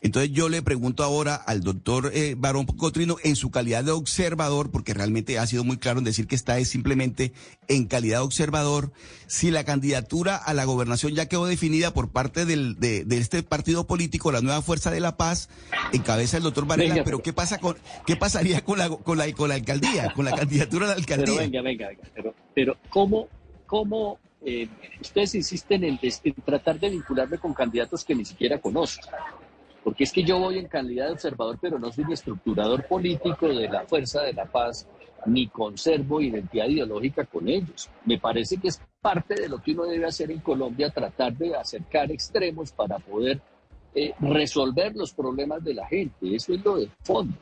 Entonces 0.01 0.31
yo 0.31 0.47
le 0.47 0.61
pregunto 0.61 1.03
ahora 1.03 1.35
al 1.35 1.61
doctor 1.61 2.11
eh, 2.13 2.35
Barón 2.37 2.65
Cotrino 2.65 3.15
en 3.23 3.35
su 3.35 3.49
calidad 3.49 3.83
de 3.83 3.91
observador, 3.91 4.69
porque 4.69 4.93
realmente 4.93 5.39
ha 5.39 5.47
sido 5.47 5.63
muy 5.63 5.77
claro 5.77 5.99
en 5.99 6.05
decir 6.05 6.27
que 6.27 6.35
está 6.35 6.59
es 6.59 6.69
simplemente 6.69 7.33
en 7.67 7.87
calidad 7.87 8.19
de 8.19 8.23
observador, 8.23 8.91
si 9.25 9.49
la 9.49 9.63
candidatura 9.63 10.35
a 10.35 10.53
la 10.53 10.65
gobernación 10.65 11.15
ya 11.15 11.27
quedó 11.27 11.47
definida 11.47 11.93
por 11.93 12.09
parte 12.09 12.45
del, 12.45 12.79
de, 12.79 13.05
este 13.09 13.41
partido 13.41 13.87
político, 13.87 14.31
la 14.31 14.41
Nueva 14.41 14.61
Fuerza 14.61 14.91
de 14.91 14.99
la 14.99 15.17
Paz, 15.17 15.49
en 15.91 16.03
cabeza 16.03 16.37
del 16.37 16.43
doctor 16.43 16.67
Varela, 16.67 17.03
pero 17.03 17.23
¿qué 17.23 17.33
pasa 17.33 17.57
con 17.57 17.75
qué 18.05 18.15
pasaría 18.15 18.63
con 18.63 18.77
la 18.77 18.89
con 18.89 19.17
la 19.17 19.31
con 19.33 19.49
la 19.49 19.55
alcaldía, 19.55 20.13
con 20.13 20.25
la 20.25 20.31
candidatura 20.31 20.85
a 20.85 20.89
la 20.89 20.95
alcaldía? 20.95 21.25
Pero 21.25 21.37
venga, 21.37 21.61
venga, 21.61 21.87
venga, 21.87 22.03
pero, 22.13 22.35
pero 22.53 22.77
cómo 22.89 23.27
cómo 23.65 24.19
eh, 24.45 24.67
ustedes 25.01 25.33
insisten 25.33 25.83
en, 25.83 25.99
en 26.01 26.33
tratar 26.45 26.79
de 26.79 26.91
vincularme 26.91 27.39
con 27.39 27.53
candidatos 27.55 28.05
que 28.05 28.13
ni 28.13 28.25
siquiera 28.25 28.59
conozco 28.61 29.09
porque 29.87 30.03
es 30.03 30.11
que 30.11 30.21
yo 30.21 30.37
voy 30.37 30.57
en 30.57 30.67
calidad 30.67 31.05
de 31.05 31.13
observador, 31.13 31.57
pero 31.61 31.79
no 31.79 31.89
soy 31.93 32.03
un 32.03 32.11
estructurador 32.11 32.85
político 32.87 33.47
de 33.47 33.69
la 33.69 33.85
Fuerza 33.85 34.21
de 34.21 34.33
la 34.33 34.43
Paz, 34.43 34.85
ni 35.27 35.47
conservo 35.47 36.19
identidad 36.19 36.67
ideológica 36.67 37.23
con 37.23 37.47
ellos. 37.47 37.89
Me 38.03 38.17
parece 38.19 38.57
que 38.57 38.67
es 38.67 38.81
parte 39.01 39.35
de 39.35 39.47
lo 39.47 39.61
que 39.61 39.71
uno 39.71 39.85
debe 39.85 40.05
hacer 40.05 40.29
en 40.29 40.39
Colombia, 40.39 40.89
tratar 40.89 41.37
de 41.37 41.55
acercar 41.55 42.11
extremos 42.11 42.73
para 42.73 42.99
poder 42.99 43.39
eh, 43.95 44.13
resolver 44.19 44.93
los 44.93 45.13
problemas 45.13 45.63
de 45.63 45.75
la 45.75 45.87
gente. 45.87 46.35
Eso 46.35 46.51
es 46.51 46.65
lo 46.65 46.75
de 46.79 46.89
fondo. 47.03 47.37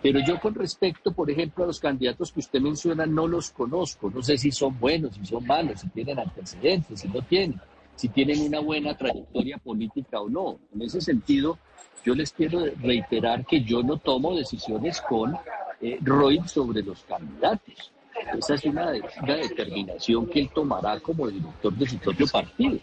Pero 0.00 0.20
yo 0.20 0.38
con 0.38 0.54
respecto, 0.54 1.10
por 1.10 1.28
ejemplo, 1.28 1.64
a 1.64 1.66
los 1.66 1.80
candidatos 1.80 2.30
que 2.30 2.38
usted 2.38 2.60
menciona, 2.60 3.04
no 3.04 3.26
los 3.26 3.50
conozco. 3.50 4.12
No 4.14 4.22
sé 4.22 4.38
si 4.38 4.52
son 4.52 4.78
buenos, 4.78 5.16
si 5.16 5.26
son 5.26 5.44
malos, 5.44 5.80
si 5.80 5.88
tienen 5.88 6.20
antecedentes, 6.20 7.00
si 7.00 7.08
no 7.08 7.20
tienen, 7.22 7.60
si 7.96 8.08
tienen 8.10 8.42
una 8.42 8.60
buena 8.60 8.96
trayectoria 8.96 9.58
política 9.58 10.20
o 10.20 10.28
no. 10.28 10.60
En 10.72 10.82
ese 10.82 11.00
sentido, 11.00 11.58
yo 12.04 12.14
les 12.14 12.32
quiero 12.32 12.64
reiterar 12.80 13.44
que 13.44 13.62
yo 13.62 13.82
no 13.82 13.98
tomo 13.98 14.34
decisiones 14.36 15.00
con 15.00 15.36
eh, 15.80 15.98
Roy 16.02 16.40
sobre 16.46 16.82
los 16.82 17.02
candidatos. 17.02 17.92
Esa 18.36 18.54
es 18.54 18.64
una, 18.64 18.92
una 19.22 19.34
determinación 19.36 20.26
que 20.26 20.40
él 20.40 20.50
tomará 20.54 21.00
como 21.00 21.28
director 21.28 21.72
de 21.72 21.86
su 21.86 21.98
propio 21.98 22.26
partido. 22.26 22.78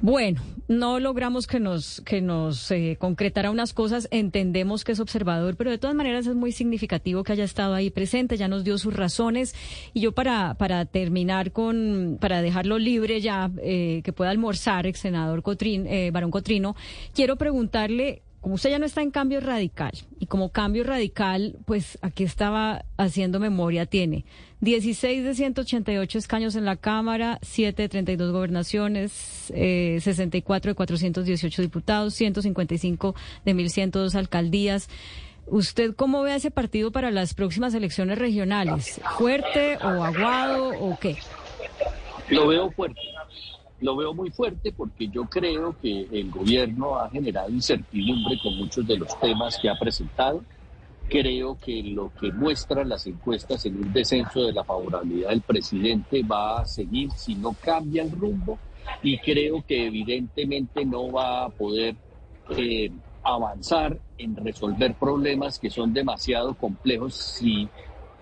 Bueno, 0.00 0.42
no 0.68 1.00
logramos 1.00 1.46
que 1.46 1.58
nos 1.58 2.02
que 2.02 2.20
nos 2.20 2.70
eh, 2.70 2.96
concretara 2.98 3.50
unas 3.50 3.72
cosas. 3.72 4.08
Entendemos 4.10 4.84
que 4.84 4.92
es 4.92 5.00
observador, 5.00 5.56
pero 5.56 5.70
de 5.70 5.78
todas 5.78 5.96
maneras 5.96 6.26
es 6.26 6.34
muy 6.34 6.52
significativo 6.52 7.24
que 7.24 7.32
haya 7.32 7.44
estado 7.44 7.72
ahí 7.72 7.90
presente. 7.90 8.36
Ya 8.36 8.46
nos 8.46 8.62
dio 8.62 8.76
sus 8.76 8.94
razones 8.94 9.54
y 9.94 10.00
yo 10.00 10.12
para 10.12 10.54
para 10.54 10.84
terminar 10.84 11.50
con 11.52 12.18
para 12.20 12.42
dejarlo 12.42 12.78
libre 12.78 13.22
ya 13.22 13.50
eh, 13.62 14.02
que 14.04 14.12
pueda 14.12 14.30
almorzar, 14.30 14.86
ex 14.86 15.00
senador 15.00 15.42
eh, 15.46 16.10
Barón 16.12 16.30
Cotrino, 16.30 16.76
quiero 17.14 17.36
preguntarle 17.36 18.22
como 18.46 18.54
usted 18.54 18.70
ya 18.70 18.78
no 18.78 18.86
está 18.86 19.02
en 19.02 19.10
cambio 19.10 19.40
radical, 19.40 19.90
y 20.20 20.26
como 20.26 20.50
cambio 20.50 20.84
radical, 20.84 21.56
pues 21.64 21.98
aquí 22.00 22.22
estaba 22.22 22.84
haciendo 22.96 23.40
memoria, 23.40 23.86
tiene 23.86 24.24
16 24.60 25.24
de 25.24 25.34
188 25.34 26.16
escaños 26.16 26.54
en 26.54 26.64
la 26.64 26.76
Cámara, 26.76 27.40
7 27.42 27.82
de 27.82 27.88
32 27.88 28.30
gobernaciones, 28.30 29.52
eh, 29.52 29.98
64 30.00 30.70
de 30.70 30.74
418 30.76 31.60
diputados, 31.60 32.14
155 32.14 33.16
de 33.44 33.52
1.102 33.52 34.14
alcaldías. 34.14 34.90
¿Usted 35.46 35.96
cómo 35.96 36.22
ve 36.22 36.30
a 36.30 36.36
ese 36.36 36.52
partido 36.52 36.92
para 36.92 37.10
las 37.10 37.34
próximas 37.34 37.74
elecciones 37.74 38.16
regionales? 38.16 39.00
¿Fuerte 39.18 39.76
o 39.78 40.04
aguado 40.04 40.68
o 40.68 40.96
qué? 41.00 41.16
Lo 42.28 42.46
veo 42.46 42.70
fuerte 42.70 43.00
lo 43.80 43.96
veo 43.96 44.14
muy 44.14 44.30
fuerte 44.30 44.72
porque 44.72 45.08
yo 45.08 45.24
creo 45.24 45.76
que 45.80 46.08
el 46.10 46.30
gobierno 46.30 46.98
ha 46.98 47.10
generado 47.10 47.50
incertidumbre 47.50 48.38
con 48.42 48.56
muchos 48.56 48.86
de 48.86 48.96
los 48.96 49.18
temas 49.20 49.58
que 49.60 49.68
ha 49.68 49.78
presentado. 49.78 50.42
Creo 51.08 51.56
que 51.58 51.82
lo 51.82 52.10
que 52.18 52.32
muestran 52.32 52.88
las 52.88 53.06
encuestas 53.06 53.64
en 53.66 53.76
un 53.76 53.92
descenso 53.92 54.44
de 54.44 54.52
la 54.52 54.64
favorabilidad 54.64 55.30
del 55.30 55.42
presidente 55.42 56.22
va 56.22 56.60
a 56.60 56.66
seguir 56.66 57.10
si 57.12 57.34
no 57.34 57.54
cambia 57.60 58.02
el 58.02 58.10
rumbo 58.10 58.58
y 59.02 59.18
creo 59.18 59.64
que 59.66 59.86
evidentemente 59.86 60.84
no 60.84 61.12
va 61.12 61.44
a 61.44 61.48
poder 61.50 61.94
eh, 62.56 62.90
avanzar 63.22 63.98
en 64.18 64.36
resolver 64.36 64.94
problemas 64.94 65.58
que 65.58 65.70
son 65.70 65.92
demasiado 65.92 66.54
complejos 66.54 67.14
si 67.14 67.68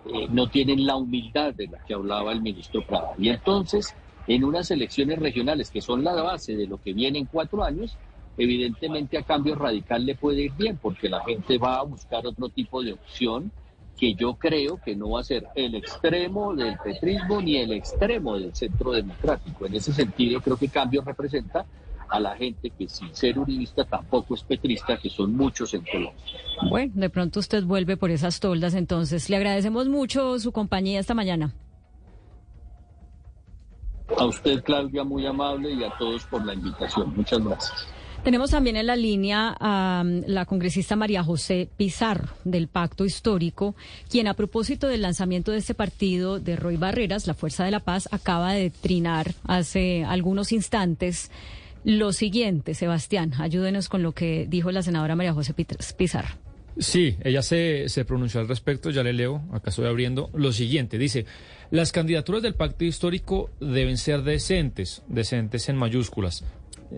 eh, 0.06 0.26
no 0.30 0.48
tienen 0.48 0.86
la 0.86 0.96
humildad 0.96 1.54
de 1.54 1.68
la 1.68 1.78
que 1.84 1.94
hablaba 1.94 2.32
el 2.32 2.42
ministro 2.42 2.84
Prada. 2.84 3.12
Y 3.18 3.28
entonces 3.28 3.94
en 4.26 4.44
unas 4.44 4.70
elecciones 4.70 5.18
regionales 5.18 5.70
que 5.70 5.80
son 5.80 6.04
la 6.04 6.14
base 6.14 6.56
de 6.56 6.66
lo 6.66 6.80
que 6.80 6.92
viene 6.92 7.18
en 7.18 7.26
cuatro 7.26 7.62
años, 7.62 7.96
evidentemente 8.36 9.18
a 9.18 9.22
cambio 9.22 9.54
radical 9.54 10.04
le 10.04 10.14
puede 10.14 10.42
ir 10.42 10.52
bien 10.52 10.78
porque 10.80 11.08
la 11.08 11.22
gente 11.24 11.58
va 11.58 11.78
a 11.78 11.82
buscar 11.82 12.26
otro 12.26 12.48
tipo 12.48 12.82
de 12.82 12.92
opción 12.92 13.52
que 13.98 14.14
yo 14.14 14.34
creo 14.34 14.80
que 14.84 14.96
no 14.96 15.10
va 15.10 15.20
a 15.20 15.24
ser 15.24 15.46
el 15.54 15.74
extremo 15.76 16.54
del 16.54 16.76
petrismo 16.78 17.40
ni 17.40 17.56
el 17.58 17.72
extremo 17.72 18.38
del 18.38 18.54
centro 18.54 18.92
democrático. 18.92 19.66
En 19.66 19.74
ese 19.74 19.92
sentido, 19.92 20.40
creo 20.40 20.56
que 20.56 20.68
cambio 20.68 21.02
representa 21.02 21.64
a 22.08 22.20
la 22.20 22.36
gente 22.36 22.70
que 22.70 22.88
sin 22.88 23.14
ser 23.14 23.38
uribista 23.38 23.84
tampoco 23.84 24.34
es 24.34 24.42
petrista, 24.42 24.98
que 24.98 25.10
son 25.10 25.34
muchos 25.36 25.74
en 25.74 25.82
Colombia. 25.82 26.22
Bueno, 26.68 26.92
de 26.94 27.10
pronto 27.10 27.40
usted 27.40 27.64
vuelve 27.64 27.96
por 27.96 28.10
esas 28.10 28.40
toldas, 28.40 28.74
entonces 28.74 29.30
le 29.30 29.36
agradecemos 29.36 29.88
mucho 29.88 30.38
su 30.38 30.52
compañía 30.52 31.00
esta 31.00 31.14
mañana. 31.14 31.54
A 34.18 34.26
usted, 34.26 34.62
Claudia, 34.62 35.04
muy 35.04 35.26
amable 35.26 35.72
y 35.72 35.82
a 35.82 35.90
todos 35.98 36.24
por 36.24 36.44
la 36.44 36.54
invitación. 36.54 37.14
Muchas 37.16 37.42
gracias. 37.42 37.88
Tenemos 38.24 38.52
también 38.52 38.76
en 38.76 38.86
la 38.86 38.96
línea 38.96 39.54
a 39.60 40.02
um, 40.02 40.22
la 40.26 40.46
congresista 40.46 40.96
María 40.96 41.22
José 41.22 41.68
Pizarro 41.76 42.30
del 42.44 42.68
Pacto 42.68 43.04
Histórico, 43.04 43.74
quien 44.08 44.28
a 44.28 44.34
propósito 44.34 44.88
del 44.88 45.02
lanzamiento 45.02 45.52
de 45.52 45.58
este 45.58 45.74
partido 45.74 46.40
de 46.40 46.56
Roy 46.56 46.78
Barreras, 46.78 47.26
la 47.26 47.34
Fuerza 47.34 47.66
de 47.66 47.70
la 47.70 47.80
Paz, 47.80 48.08
acaba 48.12 48.54
de 48.54 48.70
trinar 48.70 49.34
hace 49.46 50.04
algunos 50.04 50.52
instantes 50.52 51.30
lo 51.84 52.14
siguiente. 52.14 52.72
Sebastián, 52.72 53.34
ayúdenos 53.38 53.90
con 53.90 54.02
lo 54.02 54.12
que 54.12 54.46
dijo 54.48 54.70
la 54.70 54.82
senadora 54.82 55.16
María 55.16 55.34
José 55.34 55.52
Pizarro. 55.52 56.43
Sí, 56.78 57.16
ella 57.22 57.42
se, 57.42 57.88
se 57.88 58.04
pronunció 58.04 58.40
al 58.40 58.48
respecto, 58.48 58.90
ya 58.90 59.02
le 59.02 59.12
leo, 59.12 59.42
acá 59.52 59.70
estoy 59.70 59.86
abriendo, 59.86 60.30
lo 60.34 60.52
siguiente, 60.52 60.98
dice, 60.98 61.24
las 61.70 61.92
candidaturas 61.92 62.42
del 62.42 62.54
pacto 62.54 62.84
histórico 62.84 63.50
deben 63.60 63.96
ser 63.96 64.22
decentes, 64.22 65.02
decentes 65.08 65.68
en 65.68 65.76
mayúsculas. 65.76 66.44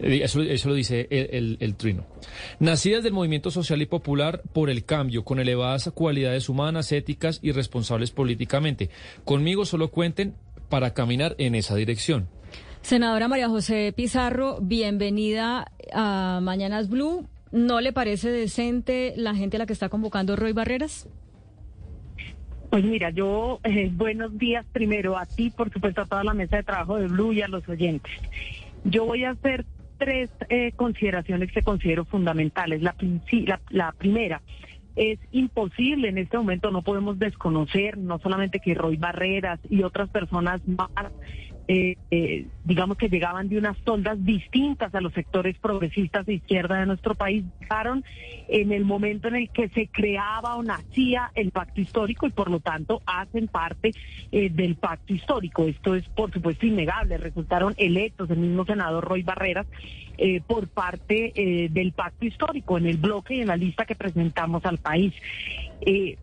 Eh, 0.02 0.20
eso, 0.22 0.68
lo 0.68 0.74
dice 0.74 1.06
el, 1.10 1.58
el, 1.60 1.74
trino. 1.76 2.06
Nacidas 2.58 3.02
del 3.02 3.12
movimiento 3.12 3.50
social 3.50 3.80
y 3.82 3.86
popular 3.86 4.42
por 4.52 4.70
el 4.70 4.84
cambio, 4.84 5.24
con 5.24 5.40
elevadas 5.40 5.90
cualidades 5.94 6.48
humanas, 6.48 6.92
éticas 6.92 7.38
y 7.42 7.52
responsables 7.52 8.10
políticamente. 8.10 8.90
Conmigo 9.24 9.64
solo 9.64 9.90
cuenten 9.90 10.34
para 10.68 10.94
caminar 10.94 11.34
en 11.38 11.54
esa 11.54 11.74
dirección. 11.74 12.28
Senadora 12.82 13.28
María 13.28 13.48
José 13.48 13.92
Pizarro, 13.96 14.58
bienvenida 14.60 15.72
a 15.92 16.40
Mañanas 16.42 16.88
Blue. 16.88 17.26
¿No 17.52 17.80
le 17.80 17.92
parece 17.92 18.30
decente 18.30 19.14
la 19.16 19.34
gente 19.34 19.56
a 19.56 19.60
la 19.60 19.66
que 19.66 19.72
está 19.72 19.88
convocando 19.88 20.36
Roy 20.36 20.52
Barreras? 20.52 21.08
Pues 22.70 22.84
mira, 22.84 23.10
yo, 23.10 23.60
eh, 23.64 23.90
buenos 23.92 24.36
días 24.36 24.66
primero 24.72 25.16
a 25.16 25.24
ti, 25.24 25.50
por 25.50 25.72
supuesto, 25.72 26.02
a 26.02 26.06
toda 26.06 26.24
la 26.24 26.34
mesa 26.34 26.56
de 26.56 26.62
trabajo 26.64 26.96
de 26.96 27.06
Blue 27.06 27.32
y 27.32 27.42
a 27.42 27.48
los 27.48 27.66
oyentes. 27.68 28.12
Yo 28.84 29.06
voy 29.06 29.24
a 29.24 29.30
hacer 29.30 29.64
tres 29.98 30.30
eh, 30.48 30.72
consideraciones 30.76 31.52
que 31.52 31.62
considero 31.62 32.04
fundamentales. 32.04 32.82
La, 32.82 32.94
la, 33.46 33.60
la 33.70 33.92
primera, 33.92 34.42
es 34.96 35.18
imposible 35.30 36.08
en 36.08 36.18
este 36.18 36.36
momento, 36.38 36.70
no 36.70 36.82
podemos 36.82 37.18
desconocer 37.18 37.98
no 37.98 38.18
solamente 38.18 38.60
que 38.60 38.74
Roy 38.74 38.96
Barreras 38.96 39.60
y 39.68 39.82
otras 39.82 40.08
personas 40.08 40.60
más 40.66 40.90
eh, 41.68 41.96
eh, 42.10 42.46
digamos 42.64 42.96
que 42.96 43.08
llegaban 43.08 43.48
de 43.48 43.58
unas 43.58 43.76
toldas 43.78 44.24
distintas 44.24 44.94
a 44.94 45.00
los 45.00 45.12
sectores 45.12 45.56
progresistas 45.58 46.24
de 46.26 46.34
izquierda 46.34 46.78
de 46.78 46.86
nuestro 46.86 47.14
país, 47.14 47.44
llegaron 47.60 48.04
en 48.48 48.72
el 48.72 48.84
momento 48.84 49.28
en 49.28 49.36
el 49.36 49.50
que 49.50 49.68
se 49.70 49.88
creaba 49.88 50.56
o 50.56 50.62
nacía 50.62 51.32
el 51.34 51.50
pacto 51.50 51.80
histórico 51.80 52.26
y 52.26 52.30
por 52.30 52.50
lo 52.50 52.60
tanto 52.60 53.02
hacen 53.06 53.48
parte 53.48 53.92
eh, 54.32 54.50
del 54.50 54.76
pacto 54.76 55.12
histórico. 55.12 55.64
Esto 55.64 55.94
es 55.94 56.08
por 56.10 56.32
supuesto 56.32 56.66
innegable. 56.66 57.18
Resultaron 57.18 57.74
electos 57.76 58.30
el 58.30 58.38
mismo 58.38 58.64
senador 58.64 59.04
Roy 59.04 59.22
Barreras 59.22 59.66
eh, 60.18 60.40
por 60.46 60.68
parte 60.68 61.32
eh, 61.34 61.68
del 61.70 61.92
pacto 61.92 62.26
histórico 62.26 62.78
en 62.78 62.86
el 62.86 62.96
bloque 62.96 63.34
y 63.34 63.40
en 63.40 63.48
la 63.48 63.56
lista 63.56 63.84
que 63.84 63.94
presentamos 63.94 64.64
al 64.64 64.78
país. 64.78 65.14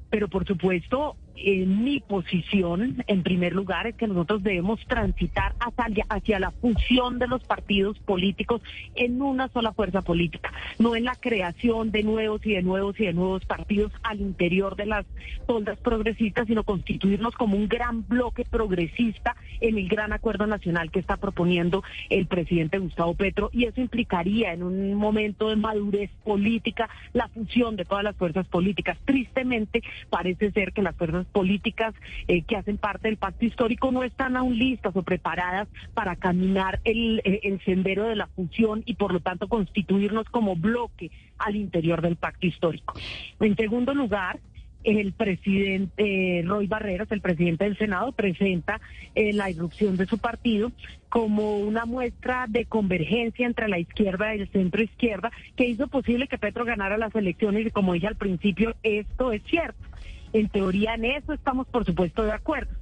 Pero 0.10 0.28
por 0.30 0.46
supuesto, 0.46 1.16
mi 1.36 2.00
posición, 2.00 3.04
en 3.08 3.24
primer 3.24 3.54
lugar, 3.54 3.88
es 3.88 3.96
que 3.96 4.08
nosotros 4.08 4.44
debemos 4.44 4.80
transitar 4.88 5.56
hacia, 5.60 6.40
la 6.40 6.52
fusión 6.52 7.20
de 7.20 7.28
los 7.28 7.44
partidos 7.44 8.00
políticos 8.00 8.62
en 8.96 9.22
una 9.22 9.48
sola 9.50 9.74
fuerza 9.74 10.02
política, 10.02 10.52
no 10.80 10.96
en 10.96 11.06
la 11.06 11.16
creación 11.16 11.92
de 11.92 12.04
nuevos 12.04 12.46
y 12.46 12.54
de 12.54 12.62
nuevos 12.62 13.00
y 13.00 13.06
de 13.06 13.14
nuevos 13.14 13.46
partidos 13.46 13.92
al 14.04 14.22
interior 14.22 14.76
de 14.76 14.86
las 14.86 15.06
toldas 15.48 15.78
progresistas, 15.80 16.48
sino 16.48 16.64
constituirnos 16.64 17.36
como 17.36 17.58
un 17.58 17.68
gran 17.68 18.08
bloque 18.08 18.46
progresista 18.46 19.36
en 19.60 19.78
el 19.78 19.88
gran 19.88 20.14
acuerdo 20.14 20.48
nacional 20.48 20.92
que 20.92 21.00
está 21.00 21.18
proponiendo 21.18 21.84
el 22.10 22.28
presidente 22.28 22.78
Gustavo 22.78 23.16
Petro 23.16 23.50
y 23.52 23.66
eso 23.66 23.82
implicaría 23.82 24.54
en 24.54 24.64
un 24.64 24.94
momento 24.96 25.50
de 25.50 25.56
madurez 25.56 26.12
política 26.24 26.90
la 27.14 27.28
fusión 27.28 27.76
de 27.76 27.86
todas 27.86 28.04
las 28.04 28.16
fuerzas 28.16 28.48
políticas. 28.48 28.98
Tristemente, 29.06 29.84
parece 30.10 30.52
ser 30.52 30.74
que 30.74 30.82
las 30.82 30.96
fuerzas 30.96 31.23
políticas 31.26 31.94
eh, 32.28 32.44
que 32.44 32.56
hacen 32.56 32.78
parte 32.78 33.08
del 33.08 33.18
pacto 33.18 33.46
histórico 33.46 33.92
no 33.92 34.04
están 34.04 34.36
aún 34.38 34.58
listas 34.58 34.96
o 34.96 35.04
preparadas 35.04 35.68
para 35.94 36.16
caminar 36.16 36.80
el, 36.84 37.22
eh, 37.24 37.42
el 37.44 37.64
sendero 37.64 38.04
de 38.06 38.16
la 38.16 38.28
fusión 38.28 38.84
y 38.86 38.96
por 38.96 39.14
lo 39.14 39.20
tanto 39.20 39.48
constituirnos 39.48 40.30
como 40.30 40.56
bloque 40.56 41.12
al 41.38 41.56
interior 41.56 42.02
del 42.02 42.16
pacto 42.16 42.48
histórico. 42.48 42.94
En 43.40 43.56
segundo 43.56 43.94
lugar, 43.94 44.40
el 44.84 45.14
presidente 45.14 46.40
eh, 46.40 46.44
Roy 46.44 46.68
Barreras, 46.68 47.12
el 47.12 47.22
presidente 47.22 47.64
del 47.64 47.78
Senado, 47.78 48.12
presenta 48.12 48.82
eh, 49.16 49.34
la 49.34 49.50
irrupción 49.50 49.98
de 49.98 50.06
su 50.06 50.18
partido 50.18 50.72
como 51.10 51.58
una 51.58 51.86
muestra 51.86 52.46
de 52.50 52.66
convergencia 52.66 53.46
entre 53.46 53.68
la 53.68 53.80
izquierda 53.80 54.36
y 54.36 54.42
el 54.42 54.50
centro 54.50 54.82
izquierda 54.82 55.32
que 55.56 55.66
hizo 55.66 55.88
posible 55.88 56.28
que 56.28 56.38
Petro 56.38 56.66
ganara 56.66 56.98
las 56.98 57.16
elecciones 57.16 57.68
y 57.68 57.72
como 57.72 57.94
dije 57.94 58.08
al 58.08 58.16
principio, 58.16 58.76
esto 58.84 59.32
es 59.32 59.42
cierto. 59.44 59.93
En 60.34 60.50
teoría 60.50 60.96
en 60.96 61.06
eso 61.06 61.34
estamos 61.34 61.68
por 61.68 61.86
supuesto 61.86 62.24
de 62.24 62.32
acuerdo 62.32 62.76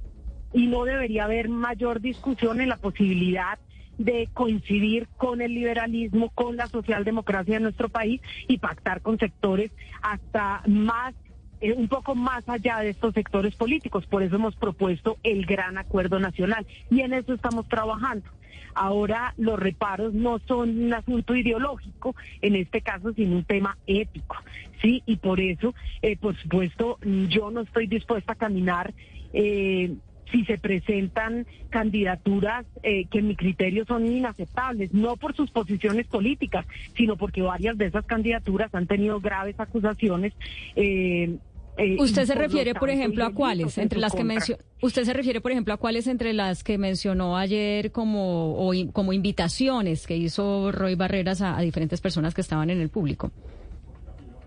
y 0.52 0.66
no 0.66 0.84
debería 0.84 1.24
haber 1.24 1.48
mayor 1.48 2.00
discusión 2.00 2.60
en 2.60 2.68
la 2.68 2.76
posibilidad 2.76 3.58
de 3.98 4.28
coincidir 4.32 5.08
con 5.16 5.40
el 5.40 5.54
liberalismo, 5.54 6.30
con 6.30 6.56
la 6.56 6.66
socialdemocracia 6.66 7.54
de 7.54 7.60
nuestro 7.60 7.88
país 7.88 8.20
y 8.48 8.58
pactar 8.58 9.02
con 9.02 9.18
sectores 9.18 9.70
hasta 10.02 10.62
más 10.66 11.14
eh, 11.60 11.74
un 11.74 11.88
poco 11.88 12.14
más 12.14 12.48
allá 12.48 12.80
de 12.80 12.90
estos 12.90 13.14
sectores 13.14 13.54
políticos. 13.54 14.06
Por 14.06 14.22
eso 14.22 14.36
hemos 14.36 14.56
propuesto 14.56 15.18
el 15.22 15.46
gran 15.46 15.78
acuerdo 15.78 16.18
nacional 16.18 16.66
y 16.90 17.00
en 17.00 17.12
eso 17.12 17.34
estamos 17.34 17.68
trabajando. 17.68 18.28
Ahora 18.74 19.34
los 19.36 19.58
reparos 19.58 20.14
no 20.14 20.38
son 20.40 20.84
un 20.84 20.94
asunto 20.94 21.34
ideológico, 21.34 22.14
en 22.40 22.56
este 22.56 22.80
caso, 22.80 23.12
sino 23.12 23.36
un 23.36 23.44
tema 23.44 23.76
ético, 23.86 24.36
¿sí? 24.80 25.02
Y 25.06 25.16
por 25.16 25.40
eso, 25.40 25.74
eh, 26.00 26.16
por 26.16 26.36
supuesto, 26.36 26.98
yo 27.28 27.50
no 27.50 27.62
estoy 27.62 27.86
dispuesta 27.86 28.32
a 28.32 28.36
caminar. 28.36 28.92
Eh, 29.32 29.94
si 30.30 30.46
se 30.46 30.56
presentan 30.56 31.46
candidaturas 31.68 32.64
que 32.82 33.18
en 33.18 33.28
mi 33.28 33.36
criterio 33.36 33.84
son 33.84 34.06
inaceptables, 34.06 34.94
no 34.94 35.18
por 35.18 35.36
sus 35.36 35.50
posiciones 35.50 36.06
políticas, 36.06 36.64
sino 36.96 37.16
porque 37.16 37.42
varias 37.42 37.76
de 37.76 37.84
esas 37.86 38.06
candidaturas 38.06 38.74
han 38.74 38.86
tenido 38.86 39.20
graves 39.20 39.60
acusaciones 39.60 40.32
eh, 40.74 41.36
eh, 41.76 41.96
¿Usted 41.98 42.26
se 42.26 42.34
refiere, 42.34 42.74
por 42.74 42.90
ejemplo, 42.90 43.24
a 43.24 43.32
cuáles 43.32 43.78
entre 43.78 43.98
las 43.98 44.14
que 44.14 44.24
mencionó? 44.24 44.62
¿Usted 44.82 45.04
se 45.04 45.12
refiere, 45.12 45.40
por 45.40 45.52
ejemplo, 45.52 45.72
a 45.72 45.76
cuáles 45.78 46.06
entre 46.06 46.32
las 46.32 46.62
que 46.64 46.76
mencionó 46.76 47.36
ayer 47.36 47.92
como 47.92 48.72
como 48.92 49.12
invitaciones 49.12 50.06
que 50.06 50.16
hizo 50.16 50.70
Roy 50.72 50.94
Barreras 50.94 51.40
a 51.40 51.58
diferentes 51.60 52.00
personas 52.00 52.34
que 52.34 52.42
estaban 52.42 52.70
en 52.70 52.80
el 52.80 52.90
público? 52.90 53.30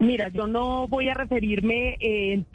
Mira, 0.06 0.30
yo 0.30 0.46
no 0.46 0.88
voy 0.88 1.10
a 1.10 1.16
referirme 1.16 1.98
en, 2.00 2.46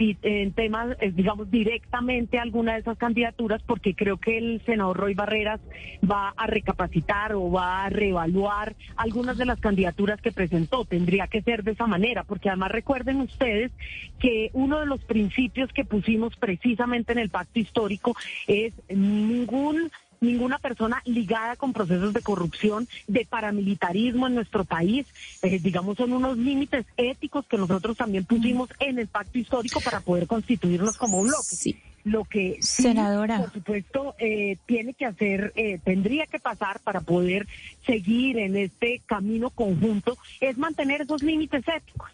temas, 0.53 0.97
eh, 1.01 1.11
digamos, 1.13 1.51
directamente 1.51 2.39
a 2.39 2.43
alguna 2.43 2.75
de 2.75 2.81
esas 2.81 2.97
candidaturas 2.97 3.61
porque 3.67 3.97
creo 3.97 4.19
que 4.19 4.39
el 4.39 4.63
senador 4.65 4.97
Roy 4.97 5.15
Barreras 5.15 5.61
va 6.09 6.33
a 6.37 6.47
recapacitar 6.47 7.33
o 7.33 7.51
va 7.51 7.85
a 7.85 7.89
reevaluar 7.89 8.77
algunas 8.95 9.37
de 9.37 9.47
las 9.47 9.59
candidaturas 9.59 10.21
que 10.21 10.31
presentó. 10.31 10.85
Tendría 10.85 11.27
que 11.27 11.43
ser 11.43 11.65
de 11.65 11.73
esa 11.73 11.89
manera, 11.89 12.23
porque 12.23 12.51
además 12.51 12.71
recuerden 12.71 13.21
ustedes 13.21 13.73
que 14.21 14.51
uno 14.53 14.79
de 14.79 14.87
los 14.87 15.05
principios 15.05 15.73
que 15.73 15.85
pusimos 15.85 16.37
precisamente 16.37 17.11
en 17.11 17.19
el 17.19 17.31
pacto 17.31 17.59
histórico 17.59 18.15
es 18.47 18.75
ningún 18.89 19.91
ninguna 20.21 20.59
persona 20.59 21.03
ligada 21.05 21.57
con 21.57 21.73
procesos 21.73 22.13
de 22.13 22.21
corrupción, 22.21 22.89
de 23.07 23.27
paramilitarismo 23.27 24.27
en 24.27 24.35
nuestro 24.35 24.65
país. 24.65 25.07
Eh, 25.43 25.59
digamos, 25.59 25.97
son 25.97 26.13
unos 26.13 26.37
límites 26.37 26.87
éticos 26.97 27.47
que 27.47 27.59
nosotros 27.59 27.97
también 27.97 28.25
pusimos 28.25 28.71
en 28.79 28.99
el 28.99 29.09
pacto 29.09 29.39
histórico 29.39 29.81
para 29.81 30.01
poder 30.01 30.27
constituirnos 30.27 30.97
como 30.97 31.19
un 31.19 31.29
bloque. 31.29 31.43
Sí. 31.43 31.77
Lo 32.05 32.25
que 32.25 32.57
senadora, 32.61 33.39
por 33.41 33.53
supuesto, 33.53 34.15
eh, 34.19 34.57
tiene 34.65 34.95
que 34.95 35.05
hacer, 35.05 35.53
eh, 35.55 35.79
tendría 35.85 36.27
que 36.27 36.39
pasar 36.39 36.81
para 36.81 37.03
poder 37.03 37.47
seguir 37.85 38.39
en 38.39 38.57
este 38.57 39.03
camino 39.05 39.51
conjunto, 39.51 40.17
es 40.41 40.57
mantener 40.57 41.03
esos 41.03 41.23
límites 41.23 41.63
éticos. 41.69 42.11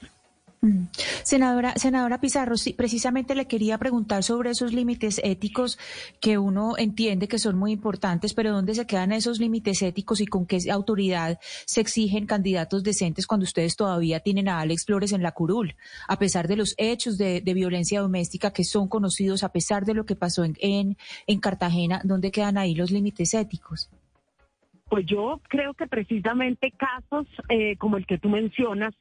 Senadora, 1.23 1.75
senadora 1.77 2.21
Pizarro, 2.21 2.57
sí, 2.57 2.73
precisamente 2.73 3.35
le 3.35 3.47
quería 3.47 3.79
preguntar 3.79 4.23
sobre 4.23 4.51
esos 4.51 4.73
límites 4.73 5.21
éticos 5.25 5.79
que 6.21 6.39
uno 6.39 6.75
entiende 6.79 7.29
que 7.29 7.39
son 7.39 7.57
muy 7.57 7.73
importantes, 7.73 8.35
pero 8.35 8.53
¿dónde 8.53 8.75
se 8.75 8.87
quedan 8.87 9.13
esos 9.13 9.41
límites 9.41 9.83
éticos 9.83 10.21
y 10.21 10.27
con 10.27 10.47
qué 10.47 10.59
autoridad 10.71 11.39
se 11.65 11.81
exigen 11.81 12.27
candidatos 12.27 12.83
decentes 12.83 13.27
cuando 13.27 13.45
ustedes 13.45 13.77
todavía 13.77 14.21
tienen 14.21 14.49
a 14.49 14.61
Alex 14.61 14.85
Flores 14.87 15.13
en 15.13 15.23
la 15.23 15.33
curul? 15.33 15.75
A 16.09 16.19
pesar 16.19 16.49
de 16.49 16.57
los 16.57 16.75
hechos 16.79 17.19
de, 17.19 17.43
violencia 17.57 18.01
doméstica 18.01 18.53
que 18.53 18.65
son 18.65 18.87
conocidos, 18.87 19.43
a 19.43 19.51
pesar 19.51 19.85
de 19.87 19.95
lo 19.95 20.05
que 20.05 20.15
pasó 20.15 20.45
en, 20.45 20.97
en, 21.27 21.41
Cartagena, 21.41 22.01
¿dónde 22.05 22.31
quedan 22.31 22.59
ahí 22.59 22.75
los 22.75 22.91
límites 22.91 23.33
éticos? 23.35 23.89
Pues 24.89 25.07
yo 25.07 25.41
creo 25.49 25.75
que 25.75 25.87
precisamente 25.87 26.71
casos 26.73 27.27
eh, 27.49 27.77
como 27.77 27.97
el 27.97 28.07
que 28.07 28.19
tú 28.19 28.29
mencionas, 28.29 28.95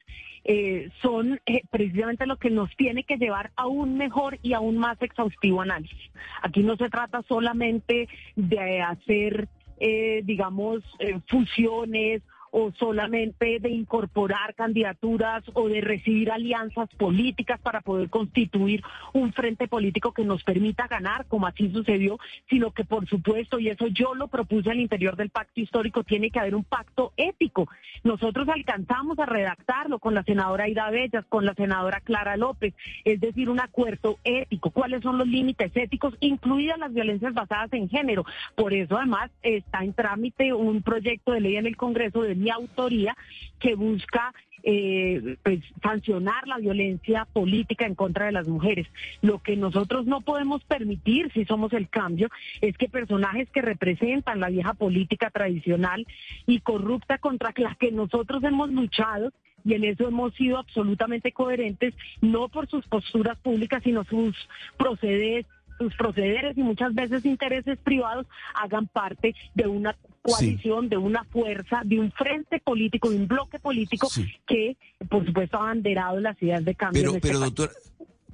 eh, 0.48 0.90
son 1.02 1.40
eh, 1.44 1.62
precisamente 1.70 2.24
lo 2.24 2.36
que 2.36 2.50
nos 2.50 2.70
tiene 2.76 3.02
que 3.02 3.16
llevar 3.16 3.50
a 3.56 3.66
un 3.66 3.98
mejor 3.98 4.38
y 4.42 4.52
aún 4.52 4.78
más 4.78 4.96
exhaustivo 5.02 5.60
análisis. 5.60 6.12
Aquí 6.40 6.62
no 6.62 6.76
se 6.76 6.88
trata 6.88 7.22
solamente 7.26 8.08
de 8.36 8.80
hacer, 8.80 9.48
eh, 9.80 10.20
digamos, 10.22 10.84
fusiones 11.26 12.22
o 12.58 12.72
solamente 12.78 13.58
de 13.60 13.68
incorporar 13.68 14.54
candidaturas 14.54 15.44
o 15.52 15.68
de 15.68 15.82
recibir 15.82 16.30
alianzas 16.30 16.88
políticas 16.96 17.60
para 17.60 17.82
poder 17.82 18.08
constituir 18.08 18.82
un 19.12 19.34
frente 19.34 19.68
político 19.68 20.12
que 20.12 20.24
nos 20.24 20.42
permita 20.42 20.86
ganar, 20.86 21.26
como 21.26 21.46
así 21.46 21.70
sucedió, 21.70 22.18
sino 22.48 22.70
que 22.70 22.84
por 22.84 23.06
supuesto, 23.06 23.58
y 23.58 23.68
eso 23.68 23.88
yo 23.88 24.14
lo 24.14 24.28
propuse 24.28 24.70
al 24.70 24.80
interior 24.80 25.16
del 25.16 25.28
pacto 25.28 25.60
histórico, 25.60 26.02
tiene 26.02 26.30
que 26.30 26.40
haber 26.40 26.54
un 26.54 26.64
pacto 26.64 27.12
ético. 27.18 27.68
Nosotros 28.04 28.48
alcanzamos 28.48 29.18
a 29.18 29.26
redactarlo 29.26 29.98
con 29.98 30.14
la 30.14 30.22
senadora 30.22 30.64
Aida 30.64 30.88
Bellas, 30.88 31.26
con 31.28 31.44
la 31.44 31.52
senadora 31.52 32.00
Clara 32.00 32.38
López, 32.38 32.72
es 33.04 33.20
decir, 33.20 33.50
un 33.50 33.60
acuerdo 33.60 34.16
ético. 34.24 34.70
¿Cuáles 34.70 35.02
son 35.02 35.18
los 35.18 35.28
límites 35.28 35.72
éticos, 35.74 36.14
incluidas 36.20 36.78
las 36.78 36.94
violencias 36.94 37.34
basadas 37.34 37.70
en 37.74 37.90
género? 37.90 38.24
Por 38.54 38.72
eso 38.72 38.96
además 38.96 39.30
está 39.42 39.84
en 39.84 39.92
trámite 39.92 40.54
un 40.54 40.80
proyecto 40.80 41.32
de 41.32 41.40
ley 41.40 41.56
en 41.56 41.66
el 41.66 41.76
Congreso 41.76 42.22
de 42.22 42.45
autoría 42.50 43.16
que 43.58 43.74
busca 43.74 44.32
eh, 44.68 45.36
pues, 45.44 45.60
sancionar 45.80 46.48
la 46.48 46.58
violencia 46.58 47.24
política 47.32 47.86
en 47.86 47.94
contra 47.94 48.26
de 48.26 48.32
las 48.32 48.48
mujeres. 48.48 48.88
Lo 49.22 49.38
que 49.38 49.56
nosotros 49.56 50.06
no 50.06 50.22
podemos 50.22 50.64
permitir, 50.64 51.30
si 51.32 51.44
somos 51.44 51.72
el 51.72 51.88
cambio, 51.88 52.28
es 52.60 52.76
que 52.76 52.88
personajes 52.88 53.48
que 53.50 53.62
representan 53.62 54.40
la 54.40 54.48
vieja 54.48 54.74
política 54.74 55.30
tradicional 55.30 56.04
y 56.48 56.58
corrupta 56.60 57.18
contra 57.18 57.52
la 57.56 57.76
que 57.76 57.92
nosotros 57.92 58.42
hemos 58.42 58.70
luchado, 58.70 59.32
y 59.64 59.74
en 59.74 59.84
eso 59.84 60.08
hemos 60.08 60.34
sido 60.34 60.58
absolutamente 60.58 61.30
coherentes, 61.30 61.94
no 62.20 62.48
por 62.48 62.68
sus 62.68 62.86
posturas 62.88 63.38
públicas, 63.38 63.82
sino 63.84 64.02
sus 64.02 64.36
procederes 64.76 65.46
sus 65.78 65.94
procederes 65.96 66.56
y 66.56 66.62
muchas 66.62 66.94
veces 66.94 67.24
intereses 67.24 67.78
privados 67.78 68.26
hagan 68.54 68.86
parte 68.86 69.34
de 69.54 69.66
una 69.66 69.96
coalición, 70.22 70.88
de 70.88 70.96
una 70.96 71.24
fuerza, 71.24 71.82
de 71.84 72.00
un 72.00 72.10
frente 72.12 72.58
político, 72.58 73.10
de 73.10 73.16
un 73.16 73.28
bloque 73.28 73.58
político 73.58 74.08
que, 74.46 74.76
por 75.08 75.24
supuesto, 75.24 75.58
ha 75.58 75.62
abanderado 75.62 76.20
las 76.20 76.40
ideas 76.42 76.64
de 76.64 76.74
cambio. 76.74 77.00
Pero, 77.00 77.10
en 77.10 77.16
este 77.16 77.28
pero 77.28 77.40
doctor, 77.40 77.70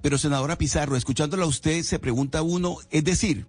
pero 0.01 0.19
senadora 0.19 0.57
Pizarro, 0.57 0.97
escuchándola 0.97 1.45
a 1.45 1.49
usted, 1.49 1.83
se 1.83 1.99
pregunta 1.99 2.43
uno, 2.43 2.77
es 2.91 3.05
decir, 3.05 3.47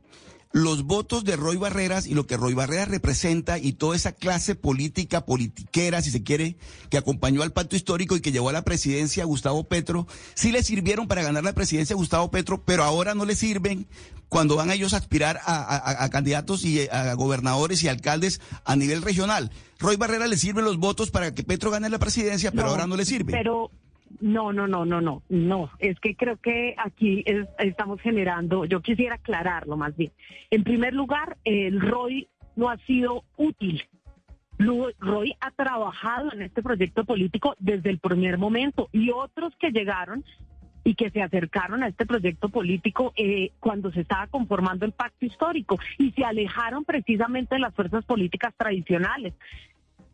los 0.54 0.84
votos 0.84 1.26
de 1.26 1.36
Roy 1.36 1.58
Barreras 1.58 2.06
y 2.06 2.14
lo 2.14 2.28
que 2.28 2.38
Roy 2.38 2.54
Barreras 2.54 2.88
representa 2.88 3.58
y 3.58 3.74
toda 3.74 3.96
esa 3.96 4.12
clase 4.12 4.54
política, 4.54 5.26
politiquera, 5.26 6.04
si 6.04 6.12
se 6.12 6.22
quiere, 6.22 6.58
que 6.92 6.98
acompañó 7.00 7.42
al 7.42 7.52
pacto 7.52 7.76
histórico 7.76 8.16
y 8.16 8.22
que 8.22 8.32
llevó 8.32 8.50
a 8.50 8.54
la 8.54 8.64
presidencia 8.64 9.24
a 9.24 9.26
Gustavo 9.26 9.64
Petro, 9.64 10.08
sí 10.36 10.52
le 10.52 10.62
sirvieron 10.62 11.08
para 11.08 11.24
ganar 11.24 11.44
la 11.44 11.54
presidencia 11.54 11.96
a 11.96 11.98
Gustavo 11.98 12.30
Petro, 12.30 12.64
pero 12.64 12.84
ahora 12.84 13.16
no 13.16 13.26
le 13.26 13.36
sirven 13.36 13.88
cuando 14.30 14.56
van 14.56 14.70
ellos 14.70 14.94
a 14.94 14.98
aspirar 14.98 15.40
a, 15.44 16.08
candidatos 16.10 16.64
y 16.66 16.88
a 16.88 17.16
gobernadores 17.16 17.84
y 17.84 17.88
alcaldes 17.88 18.40
a 18.64 18.76
nivel 18.76 19.02
regional. 19.02 19.52
Roy 19.80 19.96
Barreras 19.96 20.30
le 20.30 20.38
sirven 20.38 20.66
los 20.66 20.78
votos 20.78 21.10
para 21.10 21.34
que 21.34 21.44
Petro 21.44 21.72
gane 21.72 21.90
la 21.90 22.00
presidencia, 22.00 22.52
pero 22.52 22.68
ahora 22.68 22.86
no 22.86 22.96
le 22.96 23.06
sirve. 23.06 23.32
Pero 23.32 23.72
no, 24.24 24.54
no, 24.54 24.68
no, 24.68 24.86
no, 24.86 25.02
no, 25.02 25.22
no. 25.28 25.70
Es 25.80 26.00
que 26.00 26.16
creo 26.16 26.38
que 26.38 26.76
aquí 26.78 27.26
estamos 27.60 28.00
generando, 28.00 28.64
yo 28.64 28.80
quisiera 28.82 29.16
aclararlo 29.16 29.76
más 29.76 29.98
bien. 29.98 30.14
En 30.50 30.64
primer 30.64 30.94
lugar, 30.94 31.36
el 31.44 31.82
ROI 31.82 32.30
no 32.56 32.70
ha 32.70 32.78
sido 32.78 33.26
útil. 33.36 33.84
Roy 34.58 35.36
ha 35.42 35.52
trabajado 35.52 36.32
en 36.32 36.42
este 36.42 36.64
proyecto 36.64 37.04
político 37.04 37.56
desde 37.60 37.90
el 37.90 38.00
primer 38.00 38.38
momento 38.38 38.88
y 38.94 39.12
otros 39.12 39.54
que 39.60 39.72
llegaron 39.72 40.24
y 40.86 40.96
que 40.96 41.10
se 41.10 41.22
acercaron 41.22 41.84
a 41.84 41.90
este 41.90 42.06
proyecto 42.06 42.48
político 42.48 43.12
eh, 43.18 43.52
cuando 43.60 43.92
se 43.92 44.02
estaba 44.02 44.28
conformando 44.28 44.86
el 44.86 44.94
pacto 44.94 45.26
histórico 45.26 45.80
y 45.98 46.12
se 46.12 46.24
alejaron 46.24 46.86
precisamente 46.86 47.56
de 47.56 47.60
las 47.60 47.76
fuerzas 47.76 48.06
políticas 48.06 48.54
tradicionales. 48.56 49.34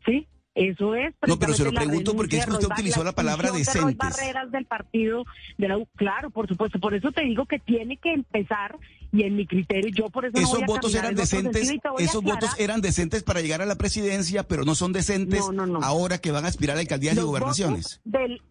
¿Sí? 0.04 0.28
Eso 0.60 0.93
es. 0.93 1.15
No, 1.26 1.39
pero 1.39 1.54
se 1.54 1.63
lo 1.63 1.72
pregunto 1.72 2.13
porque 2.17 2.38
es 2.38 2.45
que 2.45 2.52
usted 2.52 2.67
utilizó 2.67 3.02
la 3.02 3.13
palabra 3.13 3.50
decentes. 3.50 3.95
barreras 3.95 4.52
del 4.52 4.65
partido 4.65 5.24
de 5.58 5.69
la 5.69 5.80
Claro, 5.95 6.32
por 6.32 6.50
supuesto. 6.50 6.82
Por 6.82 6.93
eso 6.93 7.13
te 7.13 7.22
digo 7.22 7.45
que 7.45 7.60
tiene 7.60 7.95
que 7.95 8.12
empezar 8.12 8.78
y 9.13 9.24
en 9.24 9.38
mi 9.38 9.48
criterio 9.48 9.89
yo 9.95 10.10
por 10.10 10.26
eso 10.26 10.38
esos 10.38 10.60
no 10.60 10.67
votos 10.67 10.93
eran 10.93 11.15
decentes 11.15 11.74
esos 11.98 12.22
votos 12.22 12.52
eran 12.60 12.80
decentes 12.80 13.24
para 13.24 13.41
llegar 13.41 13.60
a 13.60 13.65
la 13.65 13.76
presidencia 13.76 14.43
pero 14.43 14.65
no 14.65 14.76
son 14.76 14.93
decentes 14.93 15.43
ahora 15.82 16.19
que 16.19 16.32
van 16.32 16.45
a 16.45 16.50
aspirar 16.50 16.78
a 16.78 16.82
alcaldías 16.82 17.17
y 17.17 17.22
gobernaciones 17.22 18.02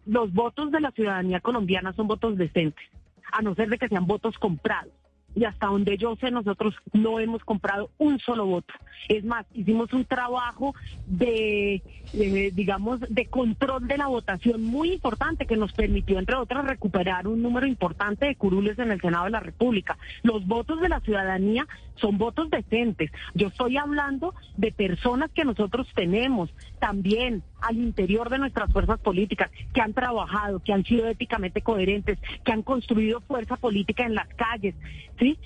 los 0.05 0.33
votos 0.33 0.69
de 0.71 0.81
la 0.81 0.91
ciudadanía 0.91 1.39
colombiana 1.39 1.93
son 1.93 2.07
votos 2.07 2.37
decentes 2.37 2.83
a 3.31 3.41
no 3.41 3.55
ser 3.55 3.69
de 3.69 3.77
que 3.77 3.87
sean 3.87 4.05
votos 4.05 4.37
comprados 4.37 4.91
y 5.39 5.45
hasta 5.45 5.67
donde 5.67 5.97
yo 5.97 6.17
sé 6.17 6.31
nosotros 6.31 6.75
no 6.91 7.17
hemos 7.21 7.45
comprado 7.45 7.91
un 7.97 8.19
solo 8.19 8.45
voto. 8.45 8.73
Es 9.07 9.23
más, 9.23 9.45
hicimos 9.53 9.93
un 9.93 10.03
trabajo 10.03 10.75
de, 11.07 11.81
digamos, 12.11 12.99
de 13.07 13.25
control 13.27 13.87
de 13.87 13.97
la 13.97 14.07
votación 14.07 14.61
muy 14.61 14.91
importante 14.91 15.45
que 15.45 15.55
nos 15.55 15.71
permitió, 15.71 16.19
entre 16.19 16.35
otras, 16.35 16.65
recuperar 16.65 17.25
un 17.25 17.41
número 17.41 17.67
importante 17.67 18.25
de 18.25 18.35
curules 18.35 18.77
en 18.79 18.91
el 18.91 18.99
Senado 18.99 19.25
de 19.25 19.31
la 19.31 19.39
República. 19.39 19.97
Los 20.23 20.45
votos 20.45 20.81
de 20.81 20.89
la 20.89 20.99
ciudadanía 20.99 21.65
son 21.95 22.17
votos 22.17 22.49
decentes. 22.49 23.09
Yo 23.33 23.47
estoy 23.47 23.77
hablando 23.77 24.35
de 24.57 24.73
personas 24.73 25.31
que 25.31 25.45
nosotros 25.45 25.87
tenemos 25.95 26.49
también 26.79 27.43
al 27.61 27.77
interior 27.77 28.29
de 28.29 28.39
nuestras 28.39 28.71
fuerzas 28.71 28.99
políticas, 28.99 29.51
que 29.73 29.81
han 29.81 29.93
trabajado, 29.93 30.59
que 30.59 30.73
han 30.73 30.83
sido 30.83 31.07
éticamente 31.07 31.61
coherentes, 31.61 32.17
que 32.43 32.51
han 32.51 32.61
construido 32.61 33.21
fuerza 33.21 33.57
política 33.57 34.05
en 34.05 34.15
las 34.15 34.27
calles. 34.35 34.75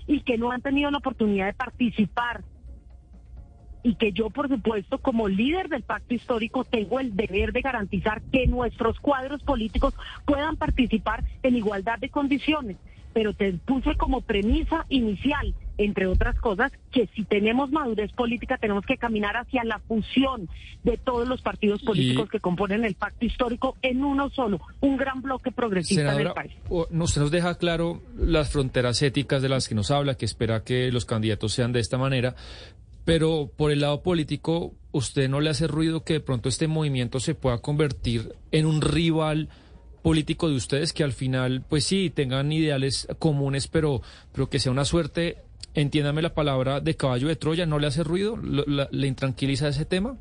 Y 0.08 0.22
que 0.22 0.38
no 0.38 0.52
han 0.52 0.62
tenido 0.62 0.92
la 0.92 1.00
oportunidad 1.00 1.48
de 1.48 1.54
participar. 1.54 2.44
Y 3.82 3.96
que 3.96 4.14
yo, 4.14 4.30
por 4.30 4.48
supuesto, 4.48 4.98
como 5.00 5.28
líder 5.28 5.68
del 5.68 5.84
pacto 5.84 6.14
histórico, 6.14 6.64
tengo 6.64 7.00
el 7.00 7.16
deber 7.16 7.52
de 7.52 7.62
garantizar 7.62 8.22
que 8.32 8.48
nuestros 8.48 9.00
cuadros 9.00 9.44
políticos 9.44 9.94
puedan 10.26 10.56
participar 10.56 11.24
en 11.42 11.56
igualdad 11.56 12.00
de 12.00 12.10
condiciones. 12.10 12.78
Pero 13.14 13.34
te 13.34 13.54
puse 13.54 13.96
como 13.96 14.22
premisa 14.22 14.86
inicial 14.90 15.54
entre 15.78 16.08
otras 16.08 16.40
cosas, 16.40 16.72
que 16.92 17.08
si 17.16 17.24
tenemos 17.24 17.72
madurez 17.72 18.12
política 18.14 18.58
tenemos 18.58 18.86
que 18.86 18.98
caminar 18.98 19.38
hacia 19.38 19.64
la 19.64 19.80
fusión 19.80 20.50
de 20.84 20.98
todos 20.98 21.28
los 21.28 21.42
partidos 21.42 21.82
políticos 21.82 22.30
que 22.30 22.40
componen 22.40 22.86
el 22.86 22.96
pacto 22.96 23.26
histórico 23.26 23.76
en 23.82 24.04
uno 24.04 24.30
solo, 24.30 24.62
un 24.82 24.98
gran 24.98 25.22
bloque 25.22 25.52
progresista 25.52 26.16
del 26.16 26.32
país. 26.34 26.54
Usted 26.70 27.22
nos 27.22 27.32
deja 27.32 27.58
claro 27.58 28.02
las 28.18 28.52
fronteras 28.52 29.02
éticas 29.02 29.42
de 29.42 29.50
las 29.50 29.68
que 29.68 29.76
nos 29.76 29.92
habla, 29.92 30.16
que 30.16 30.26
espera 30.26 30.64
que 30.64 30.92
los 30.92 31.06
candidatos 31.06 31.54
sean 31.54 31.72
de 31.72 31.80
esta 31.80 31.98
manera, 31.98 32.36
pero 33.06 33.52
por 33.56 33.72
el 33.72 33.82
lado 33.82 34.02
político, 34.02 34.74
¿usted 34.92 35.30
no 35.30 35.42
le 35.42 35.50
hace 35.50 35.68
ruido 35.68 36.04
que 36.04 36.14
de 36.14 36.20
pronto 36.20 36.50
este 36.50 36.68
movimiento 36.68 37.20
se 37.20 37.36
pueda 37.36 37.58
convertir 37.60 38.36
en 38.52 38.66
un 38.66 38.82
rival? 38.82 39.50
político 40.04 40.50
de 40.50 40.56
ustedes 40.56 40.94
que 40.94 41.04
al 41.04 41.14
final, 41.14 41.64
pues 41.68 41.86
sí, 41.86 42.12
tengan 42.14 42.52
ideales 42.52 43.08
comunes, 43.18 43.68
pero, 43.68 44.02
pero 44.34 44.50
que 44.50 44.60
sea 44.60 44.72
una 44.72 44.86
suerte 44.86 45.38
entiéndame 45.74 46.22
la 46.22 46.34
palabra 46.34 46.80
de 46.80 46.96
caballo 46.96 47.28
de 47.28 47.36
Troya, 47.36 47.66
¿no 47.66 47.80
le 47.80 47.88
hace 47.88 48.04
ruido? 48.04 48.38
¿Le 48.38 49.08
intranquiliza 49.08 49.68
ese 49.68 49.86
tema? 49.86 50.18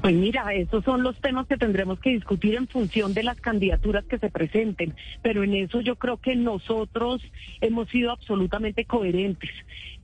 Pues 0.00 0.14
mira, 0.14 0.54
esos 0.54 0.84
son 0.84 1.02
los 1.02 1.20
temas 1.20 1.48
que 1.48 1.56
tendremos 1.56 1.98
que 1.98 2.10
discutir 2.10 2.54
en 2.54 2.68
función 2.68 3.14
de 3.14 3.24
las 3.24 3.40
candidaturas 3.40 4.04
que 4.04 4.18
se 4.18 4.30
presenten, 4.30 4.94
pero 5.22 5.42
en 5.42 5.54
eso 5.54 5.80
yo 5.80 5.96
creo 5.96 6.18
que 6.18 6.36
nosotros 6.36 7.20
hemos 7.60 7.88
sido 7.88 8.12
absolutamente 8.12 8.84
coherentes 8.84 9.50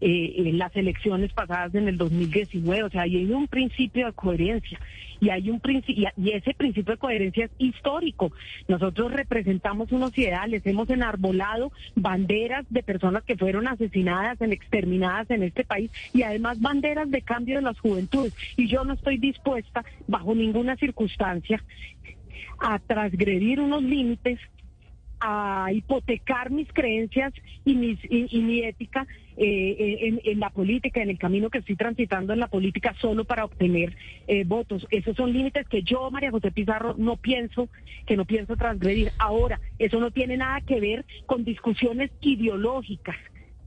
eh, 0.01 0.35
en 0.37 0.59
las 0.59 0.75
elecciones 0.75 1.33
pasadas 1.33 1.77
en 1.77 1.87
el 1.87 1.97
2019, 1.97 2.83
o 2.83 2.91
sea, 2.91 3.03
hay 3.03 3.25
un 3.33 3.47
principio 3.47 4.07
de 4.07 4.13
coherencia 4.13 4.81
y 5.21 5.31
hay 5.31 5.49
un 5.49 5.61
principio 5.61 6.11
y 6.17 6.31
ese 6.31 6.55
principio 6.55 6.95
de 6.95 6.99
coherencia 6.99 7.45
es 7.47 7.51
histórico. 7.59 8.33
Nosotros 8.69 9.13
representamos 9.13 9.93
unos 9.93 10.17
ideales, 10.19 10.67
hemos 10.67 10.91
enarbolado 10.91 11.73
banderas 11.95 12.67
de 12.69 12.83
personas 12.83 13.23
que 13.25 13.37
fueron 13.37 13.69
asesinadas, 13.69 14.41
en 14.41 14.53
exterminadas 14.53 15.31
en 15.31 15.43
este 15.43 15.65
país 15.65 15.91
y 16.13 16.23
además 16.23 16.61
banderas 16.61 17.11
de 17.11 17.23
cambio 17.23 17.57
de 17.57 17.63
las 17.63 17.79
juventudes. 17.79 18.35
Y 18.57 18.69
yo 18.69 18.85
no 18.85 18.95
estoy 18.95 19.19
dispuesta 19.19 19.84
bajo 20.07 20.35
ninguna 20.35 20.77
circunstancia 20.77 21.63
a 22.59 22.79
transgredir 22.79 23.61
unos 23.61 23.83
límites 23.83 24.39
a 25.21 25.73
hipotecar 25.73 26.51
mis 26.51 26.71
creencias 26.73 27.33
y, 27.65 27.75
mis, 27.75 27.99
y, 28.11 28.43
mi 28.43 28.63
ética 28.63 29.07
eh, 29.39 30.21
en, 30.23 30.39
la 30.39 30.51
política, 30.51 31.03
en 31.03 31.09
el 31.09 31.19
camino 31.19 31.49
que 31.49 31.59
estoy 31.59 31.77
transitando 31.77 32.35
en 32.35 32.41
la 32.41 32.49
política 32.49 32.95
solo 33.01 33.25
para 33.25 33.47
obtener 33.47 33.97
eh, 34.27 34.45
votos. 34.45 34.87
Esos 34.91 35.17
son 35.17 35.33
límites 35.33 35.67
que 35.69 35.83
yo, 35.83 36.11
María 36.11 36.31
José 36.31 36.51
Pizarro, 36.51 36.95
no 36.99 37.17
pienso, 37.17 37.69
que 38.07 38.17
no 38.17 38.27
pienso 38.27 38.57
transgredir. 38.57 39.13
Ahora, 39.19 39.61
eso 39.79 39.99
no 39.99 40.11
tiene 40.11 40.37
nada 40.37 40.61
que 40.61 40.79
ver 40.79 41.07
con 41.25 41.45
discusiones 41.45 42.11
ideológicas 42.21 43.17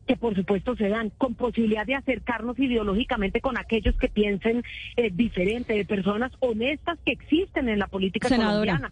que 0.08 0.16
por 0.16 0.36
supuesto 0.36 0.76
se 0.76 0.90
dan, 0.90 1.12
con 1.18 1.36
posibilidad 1.36 1.86
de 1.86 1.96
acercarnos 1.96 2.58
ideológicamente 2.58 3.42
con 3.42 3.58
aquellos 3.58 3.96
que 3.98 4.08
piensen 4.08 4.64
eh, 4.96 5.12
diferente, 5.14 5.74
de 5.74 5.86
personas 5.86 6.32
honestas 6.40 6.98
que 7.06 7.12
existen 7.12 7.70
en 7.70 7.80
la 7.80 7.88
política 7.88 8.30
colombiana. 8.30 8.92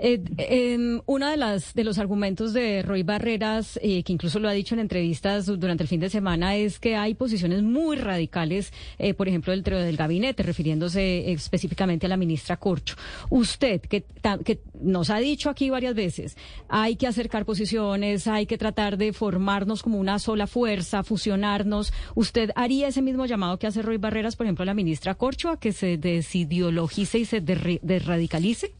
Eh, 0.00 0.22
em, 0.38 1.00
uno 1.06 1.28
de, 1.28 1.62
de 1.74 1.84
los 1.84 1.98
argumentos 1.98 2.52
de 2.52 2.82
Roy 2.82 3.02
Barreras, 3.02 3.78
eh, 3.82 4.02
que 4.02 4.12
incluso 4.12 4.38
lo 4.38 4.48
ha 4.48 4.52
dicho 4.52 4.74
en 4.74 4.80
entrevistas 4.80 5.46
durante 5.46 5.82
el 5.82 5.88
fin 5.88 6.00
de 6.00 6.08
semana, 6.08 6.56
es 6.56 6.78
que 6.78 6.96
hay 6.96 7.14
posiciones 7.14 7.62
muy 7.62 7.96
radicales, 7.96 8.72
eh, 8.98 9.14
por 9.14 9.28
ejemplo, 9.28 9.52
dentro 9.52 9.78
del 9.78 9.96
gabinete, 9.96 10.42
refiriéndose 10.42 11.30
específicamente 11.32 12.06
a 12.06 12.08
la 12.08 12.16
ministra 12.16 12.56
Corcho. 12.56 12.96
Usted, 13.30 13.80
que, 13.82 14.04
que 14.44 14.60
nos 14.80 15.10
ha 15.10 15.18
dicho 15.18 15.50
aquí 15.50 15.70
varias 15.70 15.94
veces, 15.94 16.36
hay 16.68 16.96
que 16.96 17.06
acercar 17.06 17.44
posiciones, 17.44 18.26
hay 18.26 18.46
que 18.46 18.58
tratar 18.58 18.96
de 18.96 19.12
formarnos 19.12 19.82
como 19.82 19.98
una 19.98 20.18
sola 20.18 20.46
fuerza, 20.46 21.02
fusionarnos. 21.02 21.92
¿Usted 22.14 22.50
haría 22.56 22.88
ese 22.88 23.02
mismo 23.02 23.26
llamado 23.26 23.58
que 23.58 23.66
hace 23.66 23.82
Roy 23.82 23.98
Barreras, 23.98 24.36
por 24.36 24.46
ejemplo, 24.46 24.62
a 24.62 24.66
la 24.66 24.74
ministra 24.74 25.14
Corcho, 25.14 25.50
a 25.50 25.60
que 25.60 25.72
se 25.72 25.96
desideologice 25.98 27.18
y 27.18 27.24
se 27.24 27.40
desradicalice? 27.40 28.72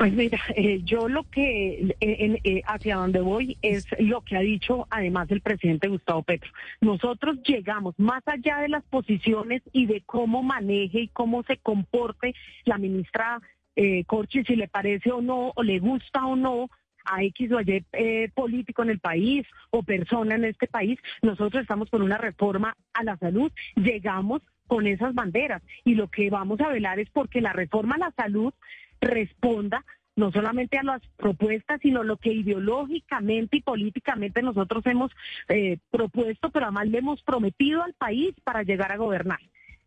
Pues 0.00 0.14
mira, 0.14 0.40
eh, 0.56 0.80
yo 0.82 1.10
lo 1.10 1.24
que 1.24 1.94
eh, 2.00 2.62
hacia 2.64 2.96
donde 2.96 3.20
voy 3.20 3.58
es 3.60 3.86
lo 3.98 4.22
que 4.22 4.34
ha 4.38 4.40
dicho 4.40 4.86
además 4.88 5.30
el 5.30 5.42
presidente 5.42 5.88
Gustavo 5.88 6.22
Petro. 6.22 6.50
Nosotros 6.80 7.36
llegamos 7.42 7.94
más 7.98 8.22
allá 8.24 8.60
de 8.60 8.70
las 8.70 8.82
posiciones 8.84 9.60
y 9.74 9.84
de 9.84 10.00
cómo 10.06 10.42
maneje 10.42 11.00
y 11.00 11.08
cómo 11.08 11.42
se 11.42 11.58
comporte 11.58 12.34
la 12.64 12.78
ministra 12.78 13.42
eh, 13.76 14.04
Corchi, 14.06 14.42
si 14.44 14.56
le 14.56 14.68
parece 14.68 15.12
o 15.12 15.20
no, 15.20 15.52
o 15.54 15.62
le 15.62 15.78
gusta 15.80 16.24
o 16.24 16.34
no 16.34 16.70
a 17.04 17.22
X 17.24 17.52
o 17.52 17.60
Y 17.60 17.84
eh, 17.92 18.30
político 18.34 18.82
en 18.82 18.88
el 18.88 19.00
país 19.00 19.46
o 19.68 19.82
persona 19.82 20.34
en 20.34 20.46
este 20.46 20.66
país. 20.66 20.98
Nosotros 21.20 21.60
estamos 21.60 21.90
por 21.90 22.00
una 22.00 22.16
reforma 22.16 22.74
a 22.94 23.04
la 23.04 23.18
salud. 23.18 23.52
Llegamos 23.76 24.40
con 24.66 24.86
esas 24.86 25.12
banderas 25.14 25.62
y 25.84 25.94
lo 25.94 26.08
que 26.08 26.30
vamos 26.30 26.58
a 26.62 26.68
velar 26.68 27.00
es 27.00 27.10
porque 27.10 27.42
la 27.42 27.52
reforma 27.52 27.96
a 27.96 27.98
la 27.98 28.12
salud 28.12 28.54
responda 29.00 29.84
no 30.16 30.30
solamente 30.32 30.78
a 30.78 30.82
las 30.82 31.02
propuestas, 31.16 31.80
sino 31.80 32.02
lo 32.02 32.16
que 32.18 32.32
ideológicamente 32.32 33.56
y 33.56 33.62
políticamente 33.62 34.42
nosotros 34.42 34.84
hemos 34.86 35.10
eh, 35.48 35.78
propuesto, 35.90 36.50
pero 36.50 36.66
además 36.66 36.88
le 36.88 36.98
hemos 36.98 37.22
prometido 37.22 37.82
al 37.82 37.94
país 37.94 38.34
para 38.44 38.62
llegar 38.62 38.92
a 38.92 38.98
gobernar. 38.98 39.40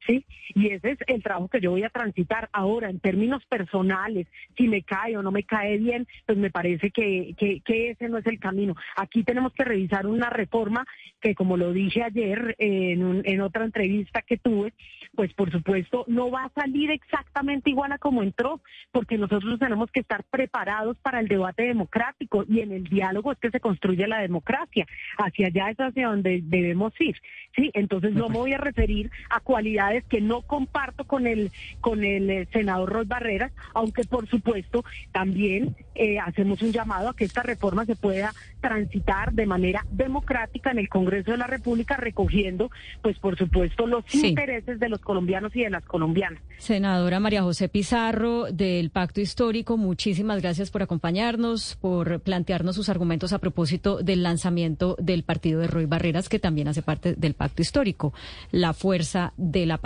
¿Sí? 0.08 0.26
Y 0.56 0.70
ese 0.70 0.92
es 0.92 1.00
el 1.08 1.24
trabajo 1.24 1.48
que 1.48 1.62
yo 1.62 1.72
voy 1.72 1.84
a 1.84 1.90
transitar 1.90 2.50
ahora 2.52 2.90
en 2.90 3.00
términos 3.00 3.44
personales, 3.46 4.28
si 4.58 4.68
me 4.68 4.84
cae 4.84 5.18
o 5.18 5.24
no 5.24 5.32
me 5.32 5.44
cae 5.44 5.78
bien, 5.78 6.08
pues 6.26 6.38
me 6.38 6.52
parece 6.52 6.92
que, 6.92 7.34
que, 7.38 7.90
ese 7.90 8.10
no 8.10 8.18
es 8.18 8.26
el 8.28 8.40
camino. 8.40 8.76
Aquí 8.96 9.24
tenemos 9.24 9.54
que 9.54 9.64
revisar 9.64 10.06
una 10.06 10.30
reforma 10.30 10.86
que, 11.22 11.36
como 11.36 11.58
lo 11.58 11.72
dije 11.74 12.04
ayer 12.04 12.56
en, 12.60 13.22
en 13.26 13.42
otra 13.42 13.66
entrevista 13.66 14.22
que 14.22 14.38
tuve, 14.38 14.74
pues 15.16 15.34
por 15.34 15.52
supuesto 15.52 16.06
no 16.08 16.32
va 16.32 16.46
a 16.46 16.62
salir 16.62 16.92
exactamente 16.92 17.70
igual 17.70 17.92
a 17.92 17.98
como 17.98 18.24
entró, 18.24 18.62
porque 18.92 19.18
nosotros 19.18 19.60
tenemos 19.60 19.92
que 19.92 20.00
estar 20.00 20.24
preparados 20.24 20.98
para 21.00 21.20
el 21.20 21.28
debate 21.28 21.64
democrático 21.64 22.46
y 22.48 22.62
en 22.62 22.72
el 22.72 22.84
diálogo 22.86 23.32
es 23.32 23.40
que 23.40 23.52
se 23.52 23.60
construye 23.60 24.08
la 24.08 24.22
democracia. 24.22 24.86
Hacia 25.18 25.48
allá 25.48 25.70
es 25.70 25.78
hacia 25.78 26.08
donde 26.08 26.42
debemos 26.44 26.94
ir, 27.00 27.16
¿sí? 27.56 27.72
Entonces 27.74 28.14
no 28.14 28.30
me 28.30 28.38
voy 28.38 28.54
a 28.54 28.58
referir 28.58 29.12
a 29.30 29.40
cualidades 29.40 29.93
que 30.02 30.22
no 30.22 30.42
comparto 30.42 31.04
con 31.06 31.28
el, 31.28 31.52
con 31.82 32.04
el 32.04 32.30
eh, 32.30 32.48
senador 32.52 32.92
Roy 32.92 33.06
Barreras, 33.06 33.52
aunque 33.74 34.04
por 34.04 34.28
supuesto 34.28 34.84
también 35.12 35.76
eh, 35.96 36.20
hacemos 36.20 36.62
un 36.62 36.72
llamado 36.72 37.10
a 37.10 37.16
que 37.16 37.26
esta 37.26 37.44
reforma 37.44 37.86
se 37.86 37.96
pueda 37.96 38.34
transitar 38.62 39.34
de 39.34 39.46
manera 39.46 39.86
democrática 39.92 40.72
en 40.72 40.80
el 40.80 40.90
Congreso 40.90 41.32
de 41.32 41.38
la 41.38 41.48
República, 41.48 41.98
recogiendo, 41.98 42.72
pues 43.02 43.20
por 43.20 43.38
supuesto, 43.38 43.86
los 43.86 44.04
intereses 44.16 44.80
de 44.80 44.90
los 44.90 45.02
colombianos 45.02 45.56
y 45.56 45.64
de 45.64 45.70
las 45.70 45.84
colombianas. 45.84 46.42
Senadora 46.58 47.20
María 47.20 47.44
José 47.44 47.70
Pizarro, 47.70 48.46
del 48.52 48.90
Pacto 48.90 49.22
Histórico, 49.22 49.78
muchísimas 49.78 50.42
gracias 50.42 50.72
por 50.72 50.82
acompañarnos, 50.82 51.78
por 51.82 52.22
plantearnos 52.22 52.76
sus 52.76 52.90
argumentos 52.90 53.34
a 53.34 53.40
propósito 53.40 54.02
del 54.02 54.24
lanzamiento 54.24 54.96
del 55.00 55.24
partido 55.24 55.60
de 55.60 55.68
Roy 55.68 55.86
Barreras, 55.86 56.30
que 56.30 56.40
también 56.40 56.68
hace 56.68 56.82
parte 56.82 57.16
del 57.16 57.34
Pacto 57.34 57.62
Histórico, 57.62 58.14
la 58.52 58.74
Fuerza 58.74 59.34
de 59.38 59.66
la 59.66 59.78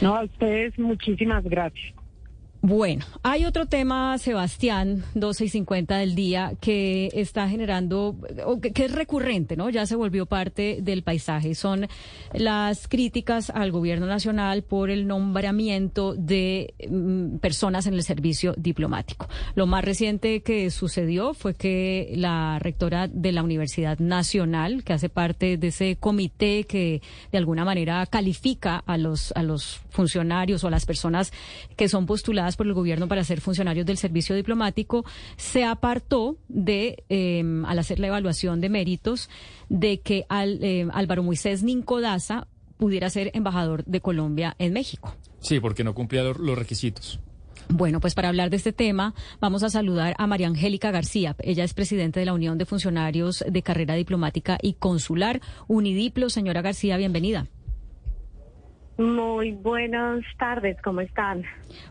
No, 0.00 0.14
a 0.14 0.24
ustedes 0.24 0.78
muchísimas 0.78 1.44
gracias. 1.44 1.97
Bueno, 2.60 3.04
hay 3.22 3.44
otro 3.44 3.66
tema, 3.66 4.18
Sebastián, 4.18 5.04
12 5.14 5.44
y 5.44 5.48
50 5.48 5.96
del 5.98 6.16
día, 6.16 6.54
que 6.60 7.08
está 7.14 7.48
generando, 7.48 8.16
que 8.60 8.84
es 8.84 8.92
recurrente, 8.92 9.56
¿no? 9.56 9.70
Ya 9.70 9.86
se 9.86 9.94
volvió 9.94 10.26
parte 10.26 10.80
del 10.82 11.04
paisaje. 11.04 11.54
Son 11.54 11.86
las 12.32 12.88
críticas 12.88 13.50
al 13.50 13.70
gobierno 13.70 14.06
nacional 14.06 14.62
por 14.62 14.90
el 14.90 15.06
nombramiento 15.06 16.14
de 16.16 16.74
mm, 16.90 17.36
personas 17.36 17.86
en 17.86 17.94
el 17.94 18.02
servicio 18.02 18.54
diplomático. 18.56 19.28
Lo 19.54 19.66
más 19.66 19.84
reciente 19.84 20.40
que 20.40 20.72
sucedió 20.72 21.34
fue 21.34 21.54
que 21.54 22.12
la 22.16 22.58
rectora 22.58 23.06
de 23.06 23.30
la 23.30 23.44
Universidad 23.44 24.00
Nacional, 24.00 24.82
que 24.82 24.94
hace 24.94 25.08
parte 25.08 25.58
de 25.58 25.68
ese 25.68 25.94
comité 25.94 26.64
que 26.64 27.02
de 27.30 27.38
alguna 27.38 27.64
manera 27.64 28.04
califica 28.06 28.82
a 28.84 28.98
los, 28.98 29.30
a 29.36 29.44
los 29.44 29.80
funcionarios 29.90 30.64
o 30.64 30.66
a 30.66 30.70
las 30.70 30.86
personas 30.86 31.32
que 31.76 31.88
son 31.88 32.06
postuladas, 32.06 32.47
por 32.56 32.66
el 32.66 32.74
gobierno 32.74 33.08
para 33.08 33.24
ser 33.24 33.40
funcionarios 33.40 33.86
del 33.86 33.96
servicio 33.96 34.34
diplomático, 34.34 35.04
se 35.36 35.64
apartó 35.64 36.36
de, 36.48 37.04
em, 37.08 37.64
al 37.64 37.78
hacer 37.78 37.98
la 37.98 38.08
evaluación 38.08 38.60
de 38.60 38.68
méritos, 38.68 39.28
de 39.68 40.00
que 40.00 40.24
al, 40.28 40.62
em, 40.62 40.90
Álvaro 40.92 41.22
Moisés 41.22 41.62
Nincodaza 41.62 42.46
pudiera 42.76 43.10
ser 43.10 43.30
embajador 43.34 43.84
de 43.84 44.00
Colombia 44.00 44.54
en 44.58 44.72
México. 44.72 45.14
Sí, 45.40 45.60
porque 45.60 45.84
no 45.84 45.94
cumplía 45.94 46.22
los 46.22 46.58
requisitos. 46.58 47.20
Bueno, 47.70 48.00
pues 48.00 48.14
para 48.14 48.28
hablar 48.28 48.48
de 48.48 48.56
este 48.56 48.72
tema 48.72 49.14
vamos 49.40 49.62
a 49.62 49.68
saludar 49.68 50.14
a 50.18 50.26
María 50.26 50.46
Angélica 50.46 50.90
García. 50.90 51.36
Ella 51.40 51.64
es 51.64 51.74
presidente 51.74 52.18
de 52.18 52.26
la 52.26 52.32
Unión 52.32 52.56
de 52.56 52.64
Funcionarios 52.64 53.44
de 53.46 53.62
Carrera 53.62 53.94
Diplomática 53.94 54.58
y 54.62 54.74
Consular, 54.74 55.40
Unidiplo. 55.66 56.30
Señora 56.30 56.62
García, 56.62 56.96
bienvenida. 56.96 57.46
Muy 58.98 59.52
buenas 59.52 60.24
tardes, 60.40 60.76
¿cómo 60.82 61.00
están? 61.00 61.44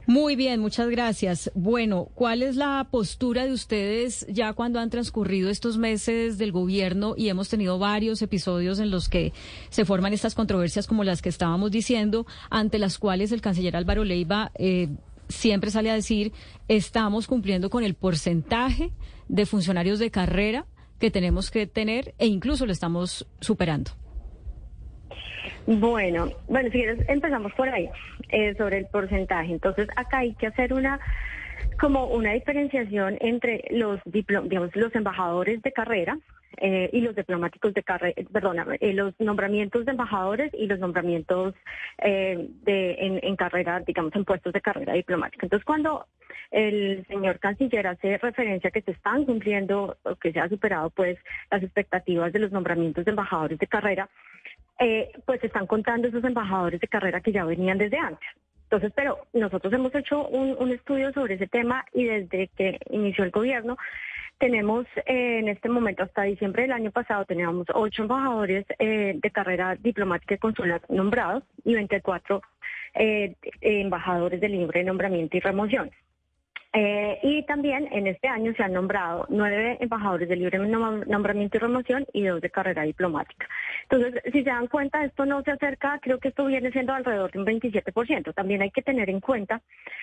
Muy 0.07 0.35
bien, 0.35 0.59
muchas 0.59 0.89
gracias. 0.89 1.49
Bueno, 1.55 2.09
¿cuál 2.13 2.43
es 2.43 2.57
la 2.57 2.85
postura 2.91 3.45
de 3.45 3.53
ustedes 3.53 4.27
ya 4.27 4.51
cuando 4.51 4.81
han 4.81 4.89
transcurrido 4.89 5.49
estos 5.49 5.77
meses 5.77 6.37
del 6.37 6.51
gobierno 6.51 7.13
y 7.15 7.29
hemos 7.29 7.47
tenido 7.47 7.79
varios 7.79 8.21
episodios 8.21 8.79
en 8.79 8.91
los 8.91 9.07
que 9.07 9.31
se 9.69 9.85
forman 9.85 10.11
estas 10.11 10.35
controversias 10.35 10.85
como 10.85 11.05
las 11.05 11.21
que 11.21 11.29
estábamos 11.29 11.71
diciendo, 11.71 12.25
ante 12.49 12.77
las 12.77 12.97
cuales 12.97 13.31
el 13.31 13.39
canciller 13.39 13.77
Álvaro 13.77 14.03
Leiva 14.03 14.51
eh, 14.55 14.89
siempre 15.29 15.71
sale 15.71 15.89
a 15.89 15.93
decir, 15.93 16.33
estamos 16.67 17.25
cumpliendo 17.27 17.69
con 17.69 17.85
el 17.85 17.93
porcentaje 17.93 18.91
de 19.29 19.45
funcionarios 19.45 19.99
de 19.99 20.11
carrera 20.11 20.65
que 20.99 21.09
tenemos 21.09 21.51
que 21.51 21.67
tener 21.67 22.15
e 22.17 22.27
incluso 22.27 22.65
lo 22.65 22.73
estamos 22.73 23.25
superando? 23.39 23.91
Bueno, 25.67 26.31
bueno, 26.47 26.69
si 26.71 26.77
quieres 26.77 26.97
empezamos 27.09 27.51
por 27.53 27.67
ahí, 27.67 27.89
eh, 28.29 28.55
sobre 28.55 28.77
el 28.77 28.85
porcentaje. 28.85 29.51
Entonces, 29.51 29.89
acá 29.97 30.19
hay 30.19 30.33
que 30.35 30.47
hacer 30.47 30.71
una 30.73 30.97
como 31.77 32.05
una 32.05 32.31
diferenciación 32.31 33.17
entre 33.19 33.65
los 33.71 33.99
digamos, 34.05 34.73
los 34.75 34.95
embajadores 34.95 35.61
de 35.61 35.73
carrera 35.73 36.17
eh, 36.57 36.89
y 36.93 37.01
los 37.01 37.15
diplomáticos 37.15 37.73
de 37.73 37.83
carrera, 37.83 38.15
perdona, 38.31 38.65
eh, 38.79 38.93
los 38.93 39.13
nombramientos 39.19 39.85
de 39.85 39.91
embajadores 39.91 40.53
y 40.53 40.67
los 40.67 40.79
nombramientos 40.79 41.53
de 42.01 42.95
en, 42.99 43.19
en 43.21 43.35
carrera, 43.35 43.81
digamos, 43.85 44.15
en 44.15 44.23
puestos 44.23 44.53
de 44.53 44.61
carrera 44.61 44.93
diplomática. 44.93 45.45
Entonces, 45.45 45.65
cuando 45.65 46.05
el 46.51 47.05
señor 47.07 47.39
canciller 47.39 47.87
hace 47.87 48.17
referencia 48.17 48.71
que 48.71 48.81
se 48.81 48.91
están 48.91 49.25
cumpliendo 49.25 49.97
o 50.03 50.15
que 50.15 50.31
se 50.31 50.39
ha 50.39 50.47
superado 50.47 50.89
pues 50.91 51.17
las 51.51 51.61
expectativas 51.61 52.31
de 52.31 52.39
los 52.39 52.53
nombramientos 52.53 53.03
de 53.03 53.11
embajadores 53.11 53.59
de 53.59 53.67
carrera, 53.67 54.09
eh, 54.79 55.11
pues 55.25 55.43
están 55.43 55.67
contando 55.67 56.07
esos 56.07 56.23
embajadores 56.23 56.79
de 56.79 56.87
carrera 56.87 57.21
que 57.21 57.31
ya 57.31 57.45
venían 57.45 57.77
desde 57.77 57.97
antes. 57.97 58.27
Entonces, 58.63 58.91
pero 58.95 59.19
nosotros 59.33 59.71
hemos 59.73 59.95
hecho 59.95 60.27
un, 60.27 60.71
estudio 60.71 61.11
sobre 61.13 61.35
ese 61.35 61.47
tema 61.47 61.85
y 61.93 62.03
desde 62.03 62.49
que 62.49 62.79
inició 62.89 63.23
el 63.23 63.31
gobierno 63.31 63.77
tenemos 64.37 64.85
eh, 65.05 65.39
en 65.39 65.47
este 65.47 65.69
momento 65.69 66.03
hasta 66.03 66.23
diciembre 66.23 66.63
del 66.63 66.73
año 66.73 66.91
pasado 66.91 67.25
teníamos 67.25 67.65
ocho 67.73 68.03
embajadores 68.03 68.65
eh, 68.77 69.13
de 69.15 69.31
carrera 69.31 69.75
diplomática 69.75 70.35
y 70.35 70.37
consular 70.37 70.81
nombrados 70.89 71.43
y 71.63 71.73
24 71.73 72.41
embajadores 73.61 74.41
de 74.41 74.49
libre 74.49 74.83
nombramiento 74.83 75.37
y 75.37 75.39
remoción. 75.39 75.91
Eh, 76.79 77.17
y 77.23 77.41
también 77.41 77.87
en 77.91 78.05
este 78.05 78.27
año 78.27 78.53
se 78.55 78.61
han 78.61 78.73
nombrado 78.73 79.25
nueve 79.29 79.77
embajadores 79.79 80.29
de 80.29 80.35
libre 80.35 80.59
nombramiento 80.59 81.57
y 81.57 81.59
remoción 81.59 82.05
y 82.13 82.21
dos 82.21 82.39
de 82.39 82.51
carrera 82.51 82.83
diplomática. 82.83 83.47
Entonces, 83.89 84.21
si 84.25 84.43
se 84.43 84.49
dan 84.51 84.67
cuenta, 84.67 85.03
esto 85.03 85.25
no 85.25 85.41
se 85.41 85.49
acerca, 85.49 85.97
creo 86.03 86.19
que 86.19 86.27
esto 86.27 86.45
viene 86.45 86.71
siendo 86.71 86.93
alrededor 86.93 87.31
de 87.31 87.39
un 87.39 87.47
27%. 87.47 88.31
También 88.31 88.61
hay 88.61 88.69
que 88.69 88.83
tener 88.83 89.09
en 89.09 89.21
cuenta 89.21 89.59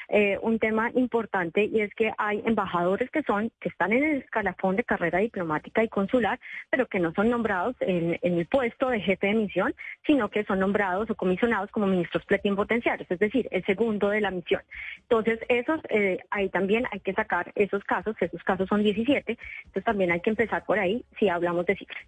eh, 0.09 0.37
un 0.43 0.59
tema 0.59 0.91
importante 0.97 1.65
y 1.65 1.81
es 1.81 1.95
que 1.95 2.13
hay 2.19 2.43
embajadores 2.45 3.09
que 3.09 3.23
son, 3.23 3.53
que 3.61 3.69
están 3.69 3.93
en 3.93 4.03
el 4.03 4.17
escalafón 4.23 4.75
de 4.75 4.83
carrera 4.83 5.21
diplomática 5.21 5.85
y 5.85 5.89
consular, 5.89 6.41
pero 6.71 6.89
que 6.89 6.99
no 6.99 7.13
son 7.15 7.31
nombrados 7.31 7.77
en, 7.79 8.19
el 8.21 8.47
puesto 8.47 8.89
de 8.89 8.99
jefe 8.99 9.29
de 9.29 9.35
misión, 9.35 9.77
sino 10.05 10.29
que 10.29 10.43
son 10.43 10.59
nombrados 10.59 11.09
o 11.09 11.15
comisionados 11.15 11.71
como 11.71 11.87
ministros 11.87 12.25
plenipotenciarios, 12.25 13.09
es 13.09 13.19
decir, 13.21 13.47
el 13.53 13.65
segundo 13.65 14.09
de 14.09 14.21
la 14.21 14.33
misión. 14.33 14.63
Entonces, 15.03 15.39
esos 15.49 15.81
eh, 15.89 16.19
hay 16.31 16.49
también 16.49 16.64
hay 16.91 17.01
que 17.01 17.13
sacar 17.13 17.53
esos 17.55 17.83
casos, 17.85 18.17
esos 18.21 18.43
casos 18.43 18.69
son 18.69 18.83
17, 18.83 19.39
entonces 19.65 19.85
también 19.85 20.13
hay 20.13 20.21
que 20.21 20.31
empezar 20.31 20.65
por 20.65 20.79
ahí 20.79 21.05
si 21.19 21.29
hablamos 21.29 21.67
de 21.67 21.77
cifras. 21.77 22.05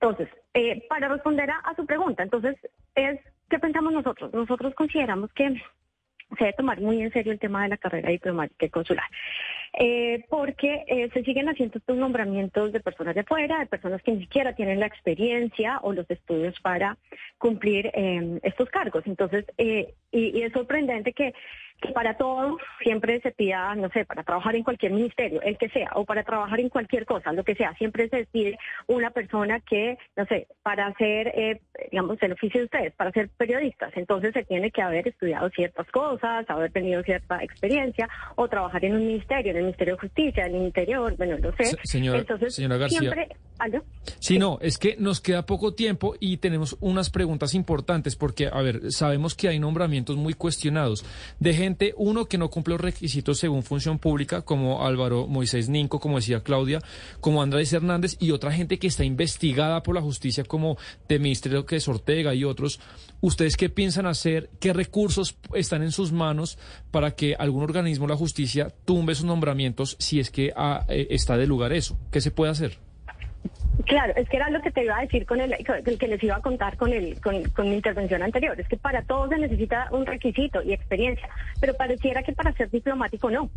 Entonces, 0.00 0.28
eh, 0.54 0.86
para 0.88 1.08
responder 1.08 1.50
a, 1.50 1.74
su 1.76 1.84
pregunta, 1.84 2.22
entonces, 2.22 2.56
es 2.94 3.20
¿qué 3.50 3.58
pensamos 3.58 3.92
nosotros? 3.92 4.32
Nosotros 4.32 4.74
consideramos 4.74 5.30
que 5.34 5.60
se 6.38 6.44
debe 6.44 6.52
tomar 6.56 6.80
muy 6.80 7.02
en 7.02 7.12
serio 7.12 7.32
el 7.32 7.38
tema 7.38 7.64
de 7.64 7.70
la 7.70 7.76
carrera 7.76 8.08
diplomática 8.08 8.64
y 8.64 8.70
consular. 8.70 9.04
Eh, 9.74 10.24
porque 10.30 10.84
eh, 10.86 11.10
se 11.12 11.22
siguen 11.22 11.48
haciendo 11.48 11.78
estos 11.78 11.96
nombramientos 11.96 12.72
de 12.72 12.80
personas 12.80 13.14
de 13.14 13.20
afuera, 13.20 13.58
de 13.58 13.66
personas 13.66 14.02
que 14.02 14.12
ni 14.12 14.20
siquiera 14.20 14.54
tienen 14.54 14.80
la 14.80 14.86
experiencia 14.86 15.80
o 15.82 15.92
los 15.92 16.10
estudios 16.10 16.58
para 16.60 16.96
cumplir 17.38 17.90
estos 18.42 18.70
cargos. 18.70 19.04
Entonces, 19.06 19.44
y, 19.58 19.86
es 20.12 20.52
sorprendente 20.52 21.12
que 21.12 21.34
para 21.94 22.16
todo 22.16 22.58
siempre 22.82 23.20
se 23.20 23.32
pida, 23.32 23.74
no 23.74 23.88
sé, 23.90 24.04
para 24.04 24.22
trabajar 24.22 24.54
en 24.56 24.64
cualquier 24.64 24.92
ministerio, 24.92 25.40
el 25.42 25.56
que 25.58 25.68
sea, 25.68 25.90
o 25.94 26.04
para 26.04 26.22
trabajar 26.22 26.60
en 26.60 26.68
cualquier 26.68 27.06
cosa, 27.06 27.32
lo 27.32 27.44
que 27.44 27.54
sea, 27.54 27.74
siempre 27.74 28.08
se 28.08 28.26
pide 28.26 28.58
una 28.86 29.10
persona 29.10 29.60
que, 29.60 29.98
no 30.16 30.24
sé, 30.26 30.46
para 30.62 30.86
hacer, 30.86 31.28
eh, 31.28 31.60
digamos, 31.90 32.18
el 32.22 32.32
oficio 32.32 32.60
de 32.60 32.64
ustedes, 32.66 32.94
para 32.94 33.10
ser 33.12 33.28
periodistas, 33.30 33.92
entonces 33.96 34.32
se 34.32 34.44
tiene 34.44 34.70
que 34.70 34.82
haber 34.82 35.08
estudiado 35.08 35.48
ciertas 35.50 35.86
cosas, 35.90 36.48
haber 36.48 36.72
tenido 36.72 37.02
cierta 37.02 37.42
experiencia, 37.42 38.08
o 38.36 38.48
trabajar 38.48 38.84
en 38.84 38.94
un 38.94 39.06
ministerio, 39.06 39.52
en 39.52 39.58
el 39.58 39.62
Ministerio 39.64 39.94
de 39.94 40.00
Justicia, 40.00 40.46
en 40.46 40.54
el 40.54 40.62
Interior, 40.62 41.16
bueno, 41.16 41.38
lo 41.38 41.52
sé. 41.56 41.76
entonces, 41.94 42.54
señora 42.54 42.76
García. 42.76 43.12
¿Aló? 43.58 43.84
Sí, 44.20 44.38
no, 44.38 44.58
es 44.62 44.78
que 44.78 44.96
nos 44.98 45.20
queda 45.20 45.44
poco 45.44 45.74
tiempo 45.74 46.14
y 46.18 46.38
tenemos 46.38 46.78
unas 46.80 47.10
preguntas 47.10 47.54
importantes 47.54 48.16
porque, 48.16 48.48
a 48.50 48.62
ver, 48.62 48.90
sabemos 48.90 49.34
que 49.34 49.48
hay 49.48 49.58
nombramientos 49.58 50.16
muy 50.16 50.32
cuestionados 50.32 51.04
de 51.38 51.52
uno, 51.96 52.26
que 52.26 52.38
no 52.38 52.50
cumple 52.50 52.74
los 52.74 52.80
requisitos 52.80 53.38
según 53.38 53.62
función 53.62 53.98
pública, 53.98 54.42
como 54.42 54.84
Álvaro 54.84 55.26
Moisés 55.26 55.68
Ninco, 55.68 56.00
como 56.00 56.16
decía 56.16 56.42
Claudia, 56.42 56.80
como 57.20 57.42
Andrés 57.42 57.72
Hernández, 57.72 58.16
y 58.18 58.30
otra 58.30 58.52
gente 58.52 58.78
que 58.78 58.86
está 58.86 59.04
investigada 59.04 59.82
por 59.82 59.94
la 59.94 60.02
justicia, 60.02 60.44
como 60.44 60.76
de 61.08 61.18
Ministerio 61.18 61.66
que 61.66 61.76
es 61.76 61.88
Ortega 61.88 62.34
y 62.34 62.44
otros. 62.44 62.80
¿Ustedes 63.20 63.56
qué 63.56 63.68
piensan 63.68 64.06
hacer? 64.06 64.50
¿Qué 64.60 64.72
recursos 64.72 65.36
están 65.54 65.82
en 65.82 65.92
sus 65.92 66.12
manos 66.12 66.58
para 66.90 67.12
que 67.12 67.34
algún 67.34 67.62
organismo 67.62 68.06
la 68.06 68.16
justicia 68.16 68.72
tumbe 68.84 69.14
sus 69.14 69.26
nombramientos 69.26 69.96
si 69.98 70.20
es 70.20 70.30
que 70.30 70.52
ah, 70.56 70.84
eh, 70.88 71.08
está 71.10 71.36
de 71.36 71.46
lugar 71.46 71.72
eso? 71.72 71.98
¿Qué 72.10 72.20
se 72.20 72.30
puede 72.30 72.52
hacer? 72.52 72.89
Claro, 73.86 74.12
es 74.16 74.28
que 74.28 74.36
era 74.36 74.50
lo 74.50 74.60
que 74.60 74.70
te 74.70 74.84
iba 74.84 74.98
a 74.98 75.02
decir 75.02 75.26
con 75.26 75.40
el, 75.40 75.56
que 75.56 76.08
les 76.08 76.22
iba 76.22 76.36
a 76.36 76.40
contar 76.40 76.76
con 76.76 76.92
el 76.92 77.20
con, 77.20 77.42
con, 77.50 77.68
mi 77.68 77.76
intervención 77.76 78.22
anterior. 78.22 78.58
Es 78.58 78.68
que 78.68 78.76
para 78.76 79.02
todos 79.02 79.30
se 79.30 79.38
necesita 79.38 79.88
un 79.92 80.06
requisito 80.06 80.62
y 80.62 80.72
experiencia, 80.72 81.28
pero 81.60 81.74
pareciera 81.74 82.22
que 82.22 82.32
para 82.32 82.52
ser 82.52 82.70
diplomático 82.70 83.30
no. 83.30 83.50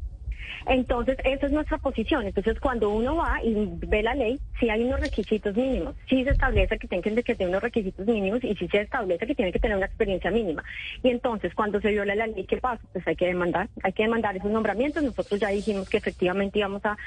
Entonces, 0.66 1.18
esa 1.24 1.46
es 1.46 1.52
nuestra 1.52 1.78
posición. 1.78 2.26
Entonces, 2.26 2.60
cuando 2.60 2.90
uno 2.90 3.16
va 3.16 3.44
y 3.44 3.54
ve 3.88 4.04
la 4.04 4.16
ley, 4.16 4.40
sí 4.60 4.70
hay 4.70 4.84
unos 4.84 5.00
requisitos 5.00 5.56
mínimos. 5.56 5.96
Sí 6.08 6.24
se 6.24 6.32
establece 6.32 6.78
que 6.78 6.88
tienen 6.88 7.24
que 7.24 7.36
tener 7.36 7.50
unos 7.50 7.64
requisitos 7.64 8.06
mínimos 8.06 8.44
y 8.44 8.56
sí 8.56 8.68
se 8.68 8.82
establece 8.82 9.28
que 9.28 9.36
tienen 9.36 9.52
que 9.52 9.60
tener 9.60 9.78
una 9.78 9.86
experiencia 9.86 10.32
mínima. 10.32 10.64
Y 11.02 11.10
entonces, 11.10 11.54
cuando 11.54 11.82
se 11.82 11.90
viola 11.90 12.16
la 12.16 12.28
ley, 12.28 12.46
¿qué 12.46 12.58
pasa? 12.58 12.82
Pues 12.92 13.08
hay 13.08 13.16
que 13.16 13.28
demandar, 13.28 13.70
hay 13.84 13.94
que 13.94 14.04
demandar 14.04 14.36
esos 14.38 14.52
nombramientos. 14.52 15.04
Nosotros 15.04 15.40
ya 15.40 15.50
dijimos 15.50 15.90
que 15.90 15.98
efectivamente 15.98 16.60
íbamos 16.60 16.82
a, 16.86 16.98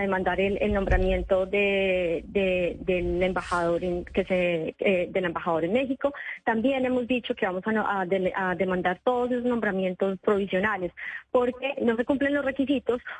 demandar 0.00 0.40
el, 0.40 0.72
nombramiento 0.72 1.46
de, 1.46 2.24
del 2.26 3.22
embajador 3.22 3.82
en, 3.84 4.04
que 4.04 4.24
se, 4.24 4.74
eh, 4.78 5.08
del 5.10 5.24
embajador 5.24 5.64
en 5.64 5.72
México. 5.72 6.12
También 6.44 6.84
hemos 6.84 7.06
dicho 7.06 7.34
que 7.34 7.46
vamos 7.46 7.62
a 7.66 8.04
demandar 8.56 9.00
todos 9.04 9.30
esos 9.30 9.44
nombramientos 9.44 10.18
provisionales 10.20 10.92
porque 11.30 11.74
no 11.82 11.96
se 11.96 12.04
cumplen 12.04 12.34
los 12.34 12.44
requisitos 12.44 12.75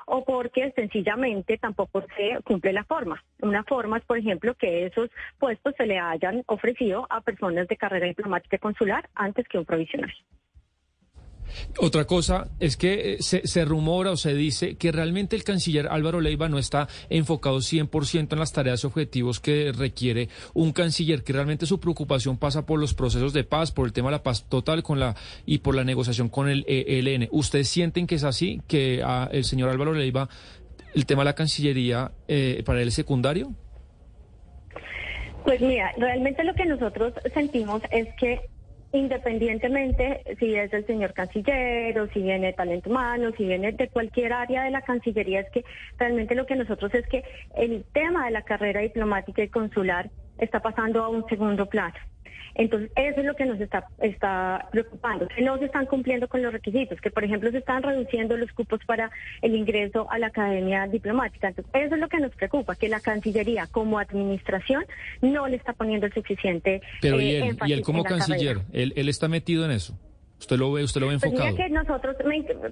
o 0.07 0.25
porque 0.25 0.73
sencillamente 0.73 1.59
tampoco 1.59 2.03
se 2.16 2.42
cumple 2.42 2.73
la 2.73 2.85
forma. 2.85 3.23
Una 3.40 3.64
forma 3.64 3.99
es, 3.99 4.05
por 4.05 4.19
ejemplo, 4.19 4.55
que 4.55 4.87
esos 4.87 5.11
puestos 5.38 5.75
se 5.77 5.87
le 5.87 5.99
hayan 5.99 6.42
ofrecido 6.47 7.07
a 7.11 7.21
personas 7.21 7.69
de 7.69 7.77
carrera 7.77 8.07
diplomática 8.07 8.59
consular 8.59 9.09
antes 9.14 9.47
que 9.49 9.59
un 9.59 9.64
provisional. 9.64 10.12
Otra 11.79 12.05
cosa 12.05 12.49
es 12.61 12.77
que 12.77 13.15
eh, 13.15 13.19
se, 13.21 13.65
rumora 13.65 14.11
o 14.11 14.17
se 14.17 14.35
dice 14.35 14.77
que 14.77 14.93
realmente 14.93 15.37
el 15.37 15.45
canciller 15.45 15.89
Álvaro 15.89 16.21
Leiva 16.21 16.49
no 16.49 16.59
está 16.59 16.89
enfocado 17.09 17.59
100% 17.59 18.33
en 18.33 18.39
las 18.39 18.53
tareas 18.53 18.85
y 18.85 18.87
objetivos 18.87 19.41
que 19.41 19.73
requiere 19.73 20.29
un 20.55 20.73
canciller, 20.73 21.23
que 21.23 21.33
realmente 21.33 21.67
su 21.67 21.81
preocupación 21.81 22.39
pasa 22.39 22.67
por 22.67 22.79
los 22.81 22.95
procesos 22.95 23.33
de 23.33 23.45
paz, 23.45 23.73
por 23.73 23.87
el 23.87 23.93
tema 23.93 24.09
de 24.09 24.17
la 24.17 24.23
paz 24.23 24.49
total 24.49 24.83
con 24.83 25.01
la 25.01 25.15
y 25.45 25.59
por 25.59 25.75
la 25.75 25.85
negociación 25.85 26.29
con 26.29 26.49
el 26.49 26.65
ELN. 26.67 27.29
¿Ustedes 27.31 27.69
sienten 27.69 28.07
que 28.07 28.17
es 28.17 28.25
así, 28.25 28.61
que 28.67 29.03
ah, 29.05 29.29
el 29.33 29.45
señor 29.45 29.71
Álvaro 29.71 29.93
Leiva, 29.93 30.29
el 30.95 31.07
tema 31.07 31.23
de 31.23 31.27
la 31.27 31.35
Cancillería, 31.35 32.13
eh, 32.29 32.63
para 32.65 32.81
él 32.81 32.89
es 32.89 32.95
secundario? 32.95 33.53
Pues 35.45 35.61
mira, 35.61 35.93
realmente 35.97 36.43
lo 36.43 36.55
que 36.55 36.65
nosotros 36.65 37.13
sentimos 37.33 37.81
es 37.93 38.09
que 38.19 38.49
independientemente 38.92 40.22
si 40.38 40.55
es 40.55 40.72
el 40.72 40.87
señor 40.87 41.12
canciller 41.12 41.99
o 41.99 42.09
si 42.09 42.20
viene 42.20 42.53
talento 42.53 42.90
humano, 42.90 43.33
si 43.37 43.44
viene 43.44 43.72
de 43.72 43.88
cualquier 43.88 44.33
área 44.33 44.64
de 44.64 44.70
la 44.70 44.83
Cancillería, 44.83 45.40
es 45.40 45.51
que 45.51 45.64
realmente 45.99 46.35
lo 46.35 46.46
que 46.46 46.57
nosotros 46.57 46.94
es 46.94 47.07
que 47.09 47.25
el 47.57 47.85
tema 47.92 48.27
de 48.27 48.33
la 48.33 48.42
carrera 48.42 48.81
diplomática 48.81 49.42
y 49.42 49.49
consular 49.49 50.11
está 50.38 50.61
pasando 50.61 51.03
a 51.03 51.09
un 51.09 51.27
segundo 51.29 51.66
plano. 51.66 51.94
Entonces, 52.59 52.90
eso 52.96 53.20
es 53.20 53.27
lo 53.27 53.35
que 53.35 53.44
nos 53.44 53.61
está, 53.61 53.87
está 54.01 54.66
preocupando, 54.72 55.29
que 55.29 55.42
no 55.42 55.59
se 55.59 55.66
están 55.66 55.85
cumpliendo 55.85 56.27
con 56.27 56.42
los 56.42 56.53
requisitos, 56.53 56.99
que 57.03 57.11
por 57.11 57.22
ejemplo 57.22 57.51
se 57.51 57.59
están 57.59 57.83
reduciendo 57.83 58.37
los 58.37 58.51
cupos 58.53 58.81
para 58.87 59.11
el 59.42 59.55
ingreso 59.55 60.11
a 60.11 60.18
la 60.18 60.29
academia 60.29 60.87
diplomática. 60.87 61.49
Entonces, 61.49 61.70
eso 61.75 61.94
es 61.94 62.01
lo 62.01 62.09
que 62.09 62.18
nos 62.18 62.35
preocupa, 62.35 62.75
que 62.75 62.88
la 62.88 63.01
Cancillería 63.01 63.66
como 63.66 63.99
administración 63.99 64.87
no 65.20 65.46
le 65.49 65.57
está 65.57 65.75
poniendo 65.75 66.07
el 66.07 66.14
suficiente. 66.14 66.81
Pero 67.03 67.20
¿y 67.20 67.33
eh, 67.33 67.49
él, 67.49 67.59
¿y 67.66 67.72
él 67.75 67.83
como 67.83 68.05
canciller? 68.05 68.61
¿él, 68.72 68.94
¿Él 68.96 69.09
está 69.11 69.29
metido 69.29 69.66
en 69.66 69.72
eso? 69.72 69.99
¿Usted 70.38 70.59
lo 70.59 70.72
ve, 70.72 70.85
usted 70.85 71.01
lo 71.01 71.09
ve 71.09 71.14
enfocado? 71.14 71.42
Pues 71.42 71.53
mira, 71.55 71.66
que 71.66 71.72
nosotros, 71.72 72.16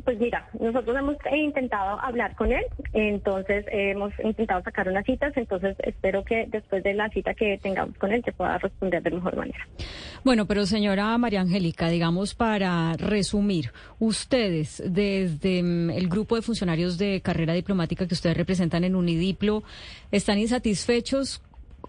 pues 0.05 0.19
mira, 0.19 0.49
nosotros 0.61 0.97
hemos 0.97 1.17
intentado 1.35 1.99
hablar 2.01 2.37
con 2.37 2.53
él, 2.53 2.65
entonces 2.93 3.65
hemos 3.69 4.13
intentado 4.23 4.63
sacar 4.63 4.89
unas 4.89 5.05
citas, 5.05 5.33
entonces 5.37 5.77
espero 5.83 6.25
que 6.25 6.47
después 6.49 6.85
de 6.85 6.93
la 6.95 7.09
cita 7.09 7.35
que 7.35 7.59
tengamos 7.63 7.97
con 7.97 8.13
él 8.13 8.23
te 8.23 8.33
pueda 8.33 8.59
responder 8.59 9.03
de 9.03 9.11
mejor 9.11 9.37
manera. 9.37 9.67
Bueno, 10.25 10.47
pero 10.47 10.67
señora 10.67 11.17
María 11.17 11.41
Angélica, 11.41 11.89
digamos 11.89 12.35
para 12.35 12.95
resumir, 12.99 13.73
ustedes 13.99 14.83
desde 14.87 15.63
mm, 15.63 15.91
el 15.91 16.09
grupo 16.09 16.37
de 16.37 16.43
funcionarios 16.43 16.99
de 16.99 17.23
carrera 17.23 17.55
diplomática 17.55 18.07
que 18.07 18.15
ustedes 18.15 18.37
representan 18.37 18.85
en 18.85 18.95
Unidiplo, 18.95 19.63
¿están 20.11 20.39
insatisfechos 20.39 21.43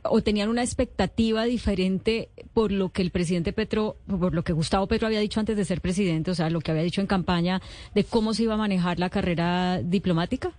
o 0.09 0.21
tenían 0.21 0.49
una 0.49 0.63
expectativa 0.63 1.43
diferente 1.45 2.29
por 2.53 2.71
lo 2.71 2.89
que 2.89 3.01
el 3.01 3.11
presidente 3.11 3.53
Petro, 3.53 3.97
por 4.07 4.33
lo 4.33 4.43
que 4.43 4.53
Gustavo 4.53 4.87
Petro 4.87 5.07
había 5.07 5.19
dicho 5.19 5.39
antes 5.39 5.57
de 5.57 5.65
ser 5.65 5.81
presidente, 5.81 6.31
o 6.31 6.35
sea, 6.35 6.49
lo 6.49 6.61
que 6.61 6.71
había 6.71 6.83
dicho 6.83 7.01
en 7.01 7.07
campaña 7.07 7.61
de 7.93 8.03
cómo 8.03 8.33
se 8.33 8.43
iba 8.43 8.53
a 8.53 8.57
manejar 8.57 8.99
la 8.99 9.09
carrera 9.09 9.81
diplomática? 9.81 10.51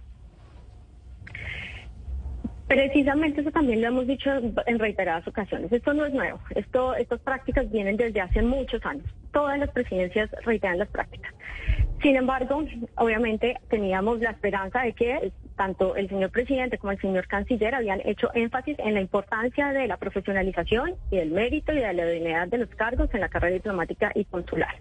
Precisamente 2.66 3.42
eso 3.42 3.52
también 3.52 3.80
lo 3.80 3.88
hemos 3.88 4.06
dicho 4.08 4.28
en 4.66 4.78
reiteradas 4.78 5.26
ocasiones. 5.28 5.72
Esto 5.72 5.94
no 5.94 6.04
es 6.04 6.12
nuevo. 6.12 6.40
Esto, 6.50 6.96
estas 6.96 7.20
prácticas 7.20 7.70
vienen 7.70 7.96
desde 7.96 8.20
hace 8.20 8.42
muchos 8.42 8.84
años. 8.84 9.06
Todas 9.32 9.58
las 9.60 9.70
presidencias 9.70 10.28
reiteran 10.44 10.78
las 10.78 10.88
prácticas. 10.88 11.32
Sin 12.02 12.16
embargo, 12.16 12.64
obviamente 12.96 13.56
teníamos 13.70 14.18
la 14.20 14.30
esperanza 14.30 14.82
de 14.82 14.92
que 14.94 15.32
tanto 15.56 15.96
el 15.96 16.08
señor 16.08 16.30
presidente 16.30 16.78
como 16.78 16.92
el 16.92 17.00
señor 17.00 17.26
canciller 17.26 17.74
habían 17.74 18.00
hecho 18.04 18.30
énfasis 18.34 18.78
en 18.78 18.94
la 18.94 19.00
importancia 19.00 19.72
de 19.72 19.86
la 19.86 19.96
profesionalización 19.96 20.94
y 21.10 21.16
del 21.16 21.30
mérito 21.30 21.72
y 21.72 21.78
de 21.78 21.92
la 21.92 22.06
dignidad 22.06 22.48
de 22.48 22.58
los 22.58 22.68
cargos 22.70 23.12
en 23.14 23.20
la 23.20 23.28
carrera 23.28 23.54
diplomática 23.54 24.12
y 24.14 24.24
consular. 24.24 24.76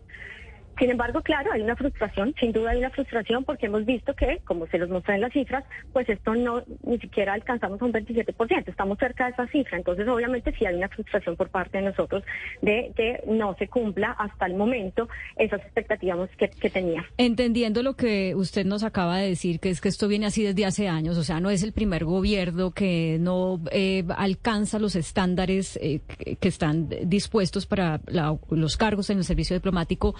Sin 0.78 0.90
embargo, 0.90 1.22
claro, 1.22 1.52
hay 1.54 1.62
una 1.62 1.76
frustración, 1.76 2.34
sin 2.40 2.52
duda 2.52 2.72
hay 2.72 2.80
una 2.80 2.90
frustración 2.90 3.44
porque 3.44 3.68
hemos 3.68 3.86
visto 3.86 4.14
que, 4.14 4.40
como 4.46 4.68
se 4.68 4.78
los 4.78 4.90
mostré 4.90 5.16
en 5.16 5.22
las 5.22 5.34
cifras, 5.34 5.64
pues 5.94 6.08
esto 6.10 6.36
no 6.36 6.64
ni 6.84 6.98
siquiera 7.00 7.34
alcanzamos 7.34 7.82
un 7.82 7.94
27%, 7.94 8.68
estamos 8.68 8.98
cerca 9.00 9.26
de 9.26 9.32
esa 9.32 9.48
cifra. 9.48 9.78
Entonces, 9.78 10.08
obviamente 10.08 10.54
sí 10.58 10.66
hay 10.66 10.76
una 10.76 10.90
frustración 10.90 11.36
por 11.36 11.50
parte 11.50 11.78
de 11.78 11.86
nosotros 11.86 12.24
de 12.62 12.92
que 12.96 13.24
no 13.28 13.56
se 13.56 13.68
cumpla 13.68 14.12
hasta 14.12 14.46
el 14.46 14.56
momento 14.56 15.08
esas 15.38 15.62
expectativas 15.62 16.30
que, 16.38 16.50
que 16.50 16.70
tenía. 16.70 17.06
Entendiendo 17.18 17.84
lo 17.84 17.96
que 17.96 18.36
usted 18.36 18.66
nos 18.66 18.84
acaba 18.84 19.18
de 19.18 19.30
decir, 19.30 19.60
que 19.60 19.70
es 19.70 19.82
que 19.82 19.90
esto 19.90 20.08
viene 20.08 20.26
así 20.26 20.44
desde 20.44 20.66
hace 20.66 20.88
años, 20.88 21.18
o 21.18 21.24
sea, 21.24 21.40
no 21.40 21.50
es 21.50 21.64
el 21.64 21.74
primer 21.74 22.06
gobierno 22.06 22.72
que 22.72 23.18
no 23.20 23.62
eh, 23.72 24.04
alcanza 24.16 24.80
los 24.80 24.96
estándares 24.96 25.78
eh, 25.82 26.02
que 26.40 26.48
están 26.48 26.90
dispuestos 27.04 27.66
para 27.66 28.02
los 28.50 28.78
cargos 28.78 29.10
en 29.10 29.18
el 29.18 29.24
servicio 29.24 29.56
diplomático. 29.56 30.16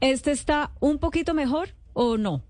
¿Este 0.00 0.30
está 0.30 0.70
un 0.80 0.98
poquito 0.98 1.34
mejor 1.34 1.70
o 1.92 2.16
no? 2.16 2.42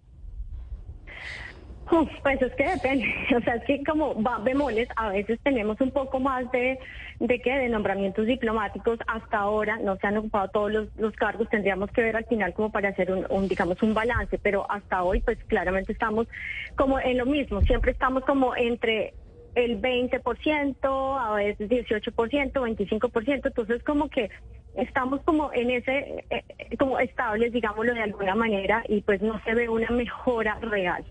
pues 2.23 2.41
es 2.41 2.55
que 2.55 2.69
depende, 2.69 3.05
o 3.37 3.41
sea, 3.41 3.57
es 3.57 3.65
que 3.65 3.83
como 3.85 4.21
va 4.23 4.39
bemoles, 4.39 4.89
a 4.97 5.11
veces 5.11 5.41
tenemos 5.43 5.81
un 5.81 5.91
poco 5.91 6.21
más 6.21 6.51
de, 6.53 6.79
de 7.19 7.41
que 7.41 7.53
de 7.53 7.69
nombramientos 7.69 8.27
diplomáticos, 8.27 9.01
hasta 9.09 9.39
ahora 9.39 9.77
no 9.79 9.97
se 9.97 10.07
han 10.07 10.19
ocupado 10.19 10.49
todos 10.49 10.89
los, 10.97 11.13
cargos, 11.17 11.49
tendríamos 11.49 11.91
que 11.91 12.03
ver 12.03 12.17
al 12.17 12.27
final 12.27 12.55
como 12.55 12.71
para 12.71 12.91
hacer 12.91 13.11
un, 13.11 13.27
un, 13.29 13.49
digamos, 13.49 13.83
un 13.83 13.93
balance, 13.93 14.39
pero 14.39 14.71
hasta 14.71 15.03
hoy 15.03 15.21
pues 15.21 15.39
claramente 15.49 15.93
estamos 15.93 16.29
como 16.77 17.01
en 17.01 17.19
lo 17.19 17.27
mismo, 17.27 17.61
siempre 17.63 17.91
estamos 17.91 18.25
como 18.25 18.55
entre 18.55 19.15
el 19.57 19.81
20%, 19.83 21.21
a 21.21 21.35
veces 21.35 21.69
18%, 21.69 22.53
25%, 22.53 23.47
entonces 23.47 23.83
como 23.83 24.09
que 24.09 24.31
estamos 24.75 25.21
como 25.23 25.53
en 25.53 25.71
ese, 25.71 26.25
eh, 26.31 26.45
eh, 26.59 26.77
como 26.79 26.99
estables, 26.99 27.53
digámoslo 27.53 27.95
de 27.95 28.03
alguna 28.03 28.35
manera, 28.35 28.83
y 28.89 29.01
pues 29.03 29.21
no 29.23 29.41
se 29.45 29.55
ve 29.55 29.69
una 29.69 29.91
mejora 29.91 30.59
real. 30.61 31.05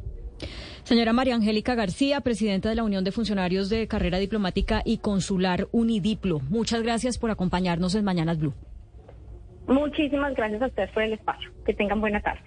Señora 0.83 1.13
María 1.13 1.35
Angélica 1.35 1.75
García, 1.75 2.21
presidenta 2.21 2.69
de 2.69 2.75
la 2.75 2.83
Unión 2.83 3.03
de 3.03 3.11
Funcionarios 3.11 3.69
de 3.69 3.87
Carrera 3.87 4.17
Diplomática 4.17 4.81
y 4.83 4.99
Consular 4.99 5.67
Unidiplo, 5.71 6.39
muchas 6.49 6.81
gracias 6.81 7.19
por 7.19 7.29
acompañarnos 7.29 7.93
en 7.95 8.03
Mañanas 8.05 8.39
Blue. 8.39 8.53
Muchísimas 9.67 10.33
gracias 10.33 10.63
a 10.63 10.65
ustedes 10.65 10.89
por 10.91 11.03
el 11.03 11.13
espacio. 11.13 11.51
Que 11.63 11.75
tengan 11.75 12.01
buena 12.01 12.19
tarde. 12.21 12.41